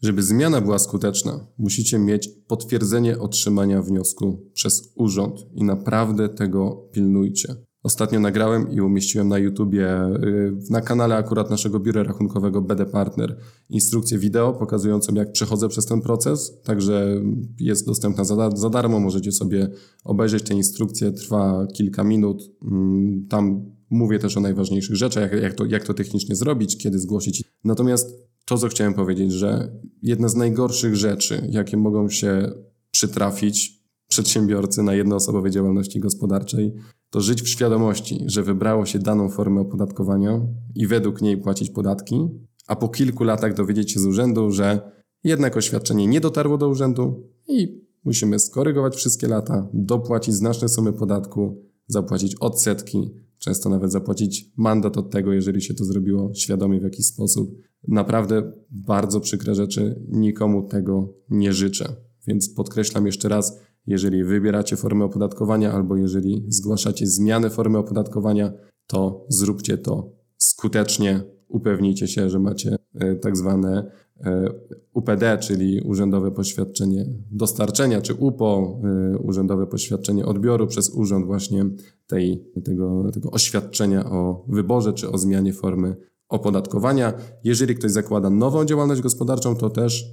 Żeby 0.01 0.23
zmiana 0.23 0.61
była 0.61 0.79
skuteczna, 0.79 1.47
musicie 1.57 1.99
mieć 1.99 2.27
potwierdzenie 2.47 3.19
otrzymania 3.19 3.81
wniosku 3.81 4.39
przez 4.53 4.93
urząd 4.95 5.35
i 5.53 5.63
naprawdę 5.63 6.29
tego 6.29 6.87
pilnujcie. 6.91 7.55
Ostatnio 7.89 8.19
nagrałem 8.19 8.71
i 8.71 8.81
umieściłem 8.81 9.27
na 9.27 9.37
YouTubie, 9.37 9.87
y, 10.23 10.53
na 10.69 10.81
kanale 10.81 11.15
akurat 11.15 11.49
naszego 11.49 11.79
biura 11.79 12.03
rachunkowego 12.03 12.61
BD 12.61 12.85
Partner, 12.85 13.37
instrukcję 13.69 14.17
wideo 14.17 14.53
pokazującą, 14.53 15.13
jak 15.13 15.31
przechodzę 15.31 15.69
przez 15.69 15.85
ten 15.85 16.01
proces. 16.01 16.61
Także 16.63 17.21
jest 17.59 17.85
dostępna 17.85 18.23
za, 18.23 18.49
za 18.55 18.69
darmo, 18.69 18.99
możecie 18.99 19.31
sobie 19.31 19.69
obejrzeć 20.03 20.43
tę 20.43 20.53
instrukcję, 20.53 21.11
trwa 21.11 21.67
kilka 21.73 22.03
minut. 22.03 22.51
Mm, 22.71 23.27
tam 23.29 23.65
mówię 23.89 24.19
też 24.19 24.37
o 24.37 24.39
najważniejszych 24.39 24.95
rzeczach, 24.95 25.31
jak, 25.31 25.41
jak, 25.41 25.53
to, 25.53 25.65
jak 25.65 25.83
to 25.83 25.93
technicznie 25.93 26.35
zrobić, 26.35 26.77
kiedy 26.77 26.99
zgłosić. 26.99 27.43
Natomiast 27.63 28.29
to, 28.45 28.57
co 28.57 28.67
chciałem 28.67 28.93
powiedzieć, 28.93 29.33
że 29.33 29.71
jedna 30.03 30.27
z 30.27 30.35
najgorszych 30.35 30.95
rzeczy, 30.95 31.47
jakie 31.49 31.77
mogą 31.77 32.09
się 32.09 32.51
przytrafić 32.91 33.79
przedsiębiorcy 34.07 34.83
na 34.83 34.93
jednoosobowej 34.93 35.51
działalności 35.51 35.99
gospodarczej, 35.99 36.73
to 37.09 37.21
żyć 37.21 37.41
w 37.41 37.47
świadomości, 37.47 38.23
że 38.25 38.43
wybrało 38.43 38.85
się 38.85 38.99
daną 38.99 39.29
formę 39.29 39.61
opodatkowania 39.61 40.41
i 40.75 40.87
według 40.87 41.21
niej 41.21 41.37
płacić 41.37 41.69
podatki, 41.69 42.27
a 42.67 42.75
po 42.75 42.89
kilku 42.89 43.23
latach 43.23 43.53
dowiedzieć 43.53 43.91
się 43.91 43.99
z 43.99 44.05
urzędu, 44.05 44.51
że 44.51 44.91
jednak 45.23 45.57
oświadczenie 45.57 46.07
nie 46.07 46.21
dotarło 46.21 46.57
do 46.57 46.69
urzędu 46.69 47.29
i 47.47 47.85
musimy 48.05 48.39
skorygować 48.39 48.95
wszystkie 48.95 49.27
lata, 49.27 49.69
dopłacić 49.73 50.35
znaczne 50.35 50.69
sumy 50.69 50.93
podatku, 50.93 51.63
zapłacić 51.87 52.35
odsetki, 52.35 53.11
często 53.39 53.69
nawet 53.69 53.91
zapłacić 53.91 54.51
mandat 54.57 54.97
od 54.97 55.11
tego, 55.11 55.33
jeżeli 55.33 55.61
się 55.61 55.73
to 55.73 55.85
zrobiło 55.85 56.33
świadomie 56.33 56.79
w 56.79 56.83
jakiś 56.83 57.05
sposób. 57.05 57.55
Naprawdę 57.87 58.51
bardzo 58.71 59.19
przykre 59.19 59.55
rzeczy, 59.55 60.01
nikomu 60.09 60.67
tego 60.67 61.13
nie 61.29 61.53
życzę. 61.53 61.95
Więc 62.27 62.49
podkreślam 62.49 63.05
jeszcze 63.05 63.29
raz, 63.29 63.59
jeżeli 63.89 64.23
wybieracie 64.23 64.75
formę 64.75 65.05
opodatkowania 65.05 65.71
albo 65.71 65.97
jeżeli 65.97 66.45
zgłaszacie 66.47 67.07
zmianę 67.07 67.49
formy 67.49 67.77
opodatkowania, 67.77 68.53
to 68.87 69.25
zróbcie 69.29 69.77
to 69.77 70.11
skutecznie. 70.37 71.21
Upewnijcie 71.47 72.07
się, 72.07 72.29
że 72.29 72.39
macie 72.39 72.75
e, 72.95 73.15
tak 73.15 73.37
zwane 73.37 73.91
e, 74.21 74.49
UPD, 74.93 75.37
czyli 75.37 75.81
Urzędowe 75.81 76.31
Poświadczenie 76.31 77.05
Dostarczenia, 77.31 78.01
czy 78.01 78.13
UPO, 78.13 78.81
e, 78.83 79.17
Urzędowe 79.17 79.67
Poświadczenie 79.67 80.25
Odbioru 80.25 80.67
przez 80.67 80.89
urząd 80.89 81.25
właśnie 81.25 81.65
tej, 82.07 82.43
tego, 82.63 83.11
tego 83.11 83.31
oświadczenia 83.31 84.09
o 84.09 84.45
wyborze 84.47 84.93
czy 84.93 85.11
o 85.11 85.17
zmianie 85.17 85.53
formy 85.53 85.95
opodatkowania. 86.29 87.13
Jeżeli 87.43 87.75
ktoś 87.75 87.91
zakłada 87.91 88.29
nową 88.29 88.65
działalność 88.65 89.01
gospodarczą, 89.01 89.55
to 89.55 89.69
też 89.69 90.05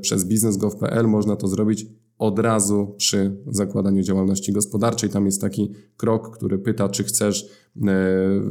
przez 0.00 0.24
biznes.gov.pl 0.24 1.08
można 1.08 1.36
to 1.36 1.48
zrobić 1.48 1.86
od 2.18 2.38
razu 2.38 2.94
przy 2.96 3.36
zakładaniu 3.46 4.02
działalności 4.02 4.52
gospodarczej. 4.52 5.10
Tam 5.10 5.26
jest 5.26 5.40
taki 5.40 5.72
krok, 5.96 6.36
który 6.36 6.58
pyta, 6.58 6.88
czy 6.88 7.04
chcesz 7.04 7.44
e, 7.44 7.88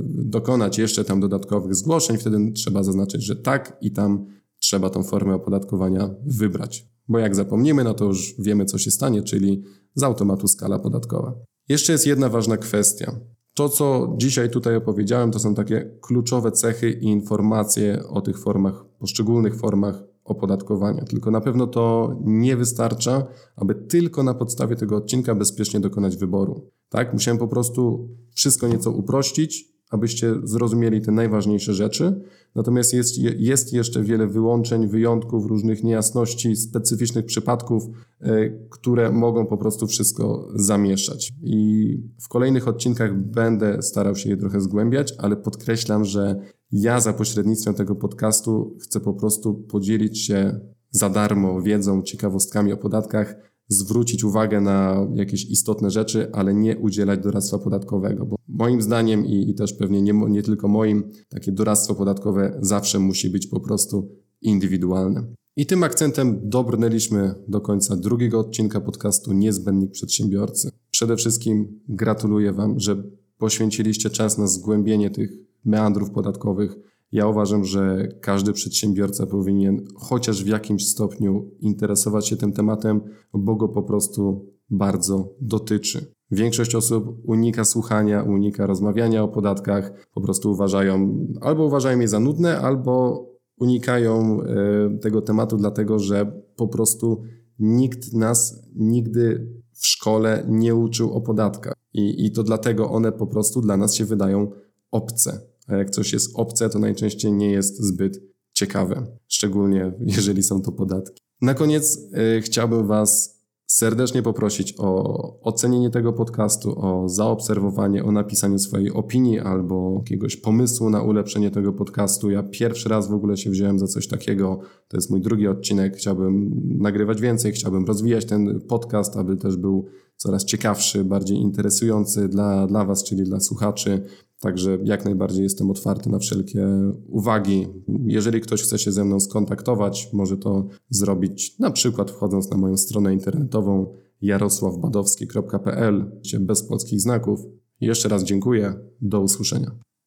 dokonać 0.06 0.78
jeszcze 0.78 1.04
tam 1.04 1.20
dodatkowych 1.20 1.76
zgłoszeń. 1.76 2.18
Wtedy 2.18 2.52
trzeba 2.52 2.84
zaznaczyć, 2.84 3.24
że 3.24 3.36
tak 3.36 3.78
i 3.82 3.92
tam 3.92 4.26
trzeba 4.60 4.90
tą 4.90 5.04
formę 5.04 5.34
opodatkowania 5.34 6.10
wybrać. 6.26 6.88
Bo 7.08 7.20
jak 7.20 7.36
zapomnimy, 7.36 7.84
no 7.84 7.94
to 7.94 8.06
już 8.06 8.36
wiemy, 8.40 8.66
co 8.66 8.78
się 8.78 8.92
stanie, 8.92 9.24
czyli 9.24 9.64
z 9.96 10.04
automatu 10.04 10.48
skala 10.48 10.80
podatkowa. 10.80 11.34
Jeszcze 11.70 11.92
jest 11.92 12.08
jedna 12.08 12.30
ważna 12.30 12.58
kwestia. 12.58 13.20
To, 13.54 13.70
co 13.70 14.14
dzisiaj 14.18 14.50
tutaj 14.50 14.76
opowiedziałem, 14.76 15.32
to 15.32 15.40
są 15.40 15.56
takie 15.56 15.98
kluczowe 16.02 16.52
cechy 16.52 16.90
i 16.92 17.06
informacje 17.06 18.04
o 18.10 18.22
tych 18.22 18.40
formach, 18.40 18.86
poszczególnych 19.00 19.56
formach 19.56 20.04
opodatkowania. 20.24 21.06
Tylko 21.06 21.32
na 21.32 21.42
pewno 21.42 21.68
to 21.68 22.16
nie 22.24 22.58
wystarcza, 22.58 23.28
aby 23.56 23.76
tylko 23.76 24.24
na 24.24 24.34
podstawie 24.34 24.76
tego 24.76 24.96
odcinka 24.96 25.36
bezpiecznie 25.36 25.80
dokonać 25.80 26.18
wyboru. 26.18 26.70
Tak? 26.90 27.14
Musiałem 27.14 27.38
po 27.38 27.48
prostu 27.48 28.10
wszystko 28.34 28.68
nieco 28.68 28.92
uprościć, 28.92 29.72
abyście 29.92 30.36
zrozumieli 30.44 31.02
te 31.02 31.12
najważniejsze 31.12 31.74
rzeczy. 31.74 32.22
Natomiast 32.56 32.94
jest, 32.94 33.18
jest 33.38 33.74
jeszcze 33.74 34.04
wiele 34.04 34.28
wyłączeń, 34.28 34.88
wyjątków, 34.88 35.46
różnych 35.46 35.84
niejasności, 35.84 36.56
specyficznych 36.56 37.26
przypadków, 37.26 37.84
e, 38.22 38.50
które 38.70 39.12
mogą 39.12 39.46
po 39.46 39.58
prostu 39.58 39.88
wszystko 39.88 40.48
zamieszać. 40.56 41.34
I 41.44 41.98
w 42.22 42.28
kolejnych 42.28 42.68
odcinkach 42.68 43.18
będę 43.18 43.82
starał 43.82 44.16
się 44.16 44.30
je 44.30 44.38
trochę 44.38 44.62
zgłębiać, 44.62 45.14
ale 45.18 45.36
podkreślam, 45.36 46.06
że 46.06 46.42
ja 46.72 47.00
za 47.00 47.14
pośrednictwem 47.14 47.74
tego 47.74 47.96
podcastu 47.96 48.78
chcę 48.82 49.00
po 49.00 49.14
prostu 49.14 49.54
podzielić 49.54 50.26
się 50.26 50.60
za 50.92 51.10
darmo 51.10 51.62
wiedzą, 51.62 52.02
ciekawostkami 52.02 52.74
o 52.74 52.78
podatkach, 52.78 53.51
zwrócić 53.72 54.24
uwagę 54.24 54.62
na 54.62 55.08
jakieś 55.14 55.46
istotne 55.46 55.92
rzeczy, 55.92 56.32
ale 56.32 56.54
nie 56.54 56.78
udzielać 56.78 57.20
doradztwa 57.20 57.60
podatkowego, 57.60 58.26
bo 58.26 58.36
moim 58.48 58.82
zdaniem 58.82 59.26
i, 59.26 59.50
i 59.50 59.56
też 59.56 59.74
pewnie 59.74 60.02
nie, 60.02 60.14
nie 60.14 60.44
tylko 60.44 60.68
moim, 60.68 61.04
takie 61.30 61.52
doradztwo 61.52 61.96
podatkowe 61.96 62.60
zawsze 62.62 63.00
musi 63.00 63.30
być 63.30 63.48
po 63.48 63.60
prostu 63.60 64.10
indywidualne. 64.42 65.24
I 65.56 65.66
tym 65.66 65.84
akcentem 65.84 66.40
dobrnęliśmy 66.44 67.36
do 67.48 67.62
końca 67.62 67.96
drugiego 67.96 68.40
odcinka 68.40 68.82
podcastu 68.82 69.34
Niezbędnik 69.34 69.92
Przedsiębiorcy. 69.92 70.70
Przede 70.92 71.16
wszystkim 71.16 71.80
gratuluję 71.90 72.54
Wam, 72.54 72.80
że 72.80 73.04
poświęciliście 73.38 74.10
czas 74.10 74.38
na 74.38 74.48
zgłębienie 74.48 75.10
tych 75.10 75.32
meandrów 75.66 76.12
podatkowych. 76.12 76.76
Ja 77.12 77.28
uważam, 77.28 77.64
że 77.64 78.08
każdy 78.22 78.54
przedsiębiorca 78.54 79.26
powinien 79.26 79.86
chociaż 79.96 80.44
w 80.44 80.48
jakimś 80.48 80.88
stopniu 80.88 81.52
interesować 81.60 82.28
się 82.28 82.38
tym 82.38 82.54
tematem, 82.54 83.02
bo 83.34 83.56
go 83.56 83.70
po 83.70 83.84
prostu 83.84 84.46
bardzo 84.70 85.34
dotyczy. 85.42 86.14
Większość 86.32 86.76
osób 86.76 87.22
unika 87.26 87.66
słuchania, 87.66 88.24
unika 88.24 88.66
rozmawiania 88.66 89.24
o 89.24 89.28
podatkach, 89.28 90.08
po 90.14 90.22
prostu 90.22 90.52
uważają, 90.52 91.26
albo 91.42 91.66
uważają 91.66 92.00
je 92.00 92.08
za 92.08 92.20
nudne, 92.20 92.60
albo 92.60 93.26
unikają 93.60 94.42
e, 94.42 94.98
tego 94.98 95.22
tematu, 95.22 95.58
dlatego 95.58 96.00
że 96.00 96.42
po 96.56 96.68
prostu 96.68 97.22
nikt 97.60 98.14
nas 98.14 98.68
nigdy 98.76 99.48
w 99.74 99.88
szkole 99.88 100.46
nie 100.48 100.76
uczył 100.76 101.14
o 101.14 101.22
podatkach. 101.22 101.74
I, 101.94 102.26
I 102.26 102.32
to 102.32 102.44
dlatego 102.44 102.90
one 102.90 103.12
po 103.12 103.28
prostu 103.28 103.62
dla 103.62 103.78
nas 103.78 103.96
się 103.96 104.06
wydają 104.06 104.52
obce. 104.92 105.51
A 105.68 105.76
jak 105.76 105.90
coś 105.90 106.14
jest 106.14 106.32
obce, 106.34 106.70
to 106.70 106.80
najczęściej 106.80 107.34
nie 107.34 107.52
jest 107.52 107.82
zbyt 107.82 108.22
ciekawe, 108.54 109.08
szczególnie 109.28 109.94
jeżeli 110.18 110.44
są 110.44 110.62
to 110.62 110.72
podatki. 110.72 111.22
Na 111.42 111.54
koniec 111.54 111.98
y, 112.38 112.42
chciałbym 112.42 112.88
Was 112.88 113.42
serdecznie 113.72 114.24
poprosić 114.24 114.74
o 114.78 115.42
ocenienie 115.42 115.90
tego 115.90 116.14
podcastu, 116.14 116.86
o 116.86 117.10
zaobserwowanie, 117.10 118.04
o 118.04 118.12
napisanie 118.12 118.60
swojej 118.60 118.92
opinii 118.92 119.40
albo 119.40 119.96
jakiegoś 119.98 120.36
pomysłu 120.36 120.90
na 120.90 121.02
ulepszenie 121.02 121.52
tego 121.52 121.74
podcastu. 121.74 122.32
Ja 122.32 122.44
pierwszy 122.44 122.90
raz 122.90 123.10
w 123.10 123.14
ogóle 123.14 123.38
się 123.38 123.50
wziąłem 123.50 123.80
za 123.80 123.88
coś 123.88 124.08
takiego. 124.08 124.60
To 124.88 124.98
jest 124.98 125.10
mój 125.10 125.22
drugi 125.22 125.48
odcinek. 125.48 125.98
Chciałbym 125.98 126.62
nagrywać 126.80 127.22
więcej, 127.22 127.52
chciałbym 127.52 127.86
rozwijać 127.86 128.26
ten 128.26 128.62
podcast, 128.62 129.18
aby 129.18 129.38
też 129.38 129.58
był 129.58 129.86
coraz 130.22 130.46
ciekawszy, 130.46 131.04
bardziej 131.04 131.38
interesujący 131.38 132.28
dla, 132.28 132.68
dla 132.68 132.86
Was, 132.86 133.04
czyli 133.04 133.24
dla 133.24 133.40
słuchaczy. 133.40 134.06
Także 134.40 134.78
jak 134.84 135.06
najbardziej 135.06 135.44
jestem 135.44 135.72
otwarty 135.72 136.10
na 136.10 136.20
wszelkie 136.20 136.68
uwagi. 137.08 137.68
Jeżeli 138.06 138.42
ktoś 138.42 138.64
chce 138.64 138.80
się 138.80 138.92
ze 138.92 139.06
mną 139.06 139.20
skontaktować, 139.20 140.10
może 140.14 140.38
to 140.38 140.68
zrobić 140.90 141.60
na 141.60 141.72
przykład 141.72 142.12
wchodząc 142.12 142.52
na 142.52 142.58
moją 142.58 142.78
stronę 142.78 143.14
internetową 143.14 143.94
jarosławbadowski.pl, 144.22 146.12
bez 146.40 146.64
polskich 146.64 147.02
znaków. 147.02 147.40
Jeszcze 147.82 148.10
raz 148.10 148.24
dziękuję. 148.24 148.74
Do 149.02 149.22
usłyszenia. 149.22 149.72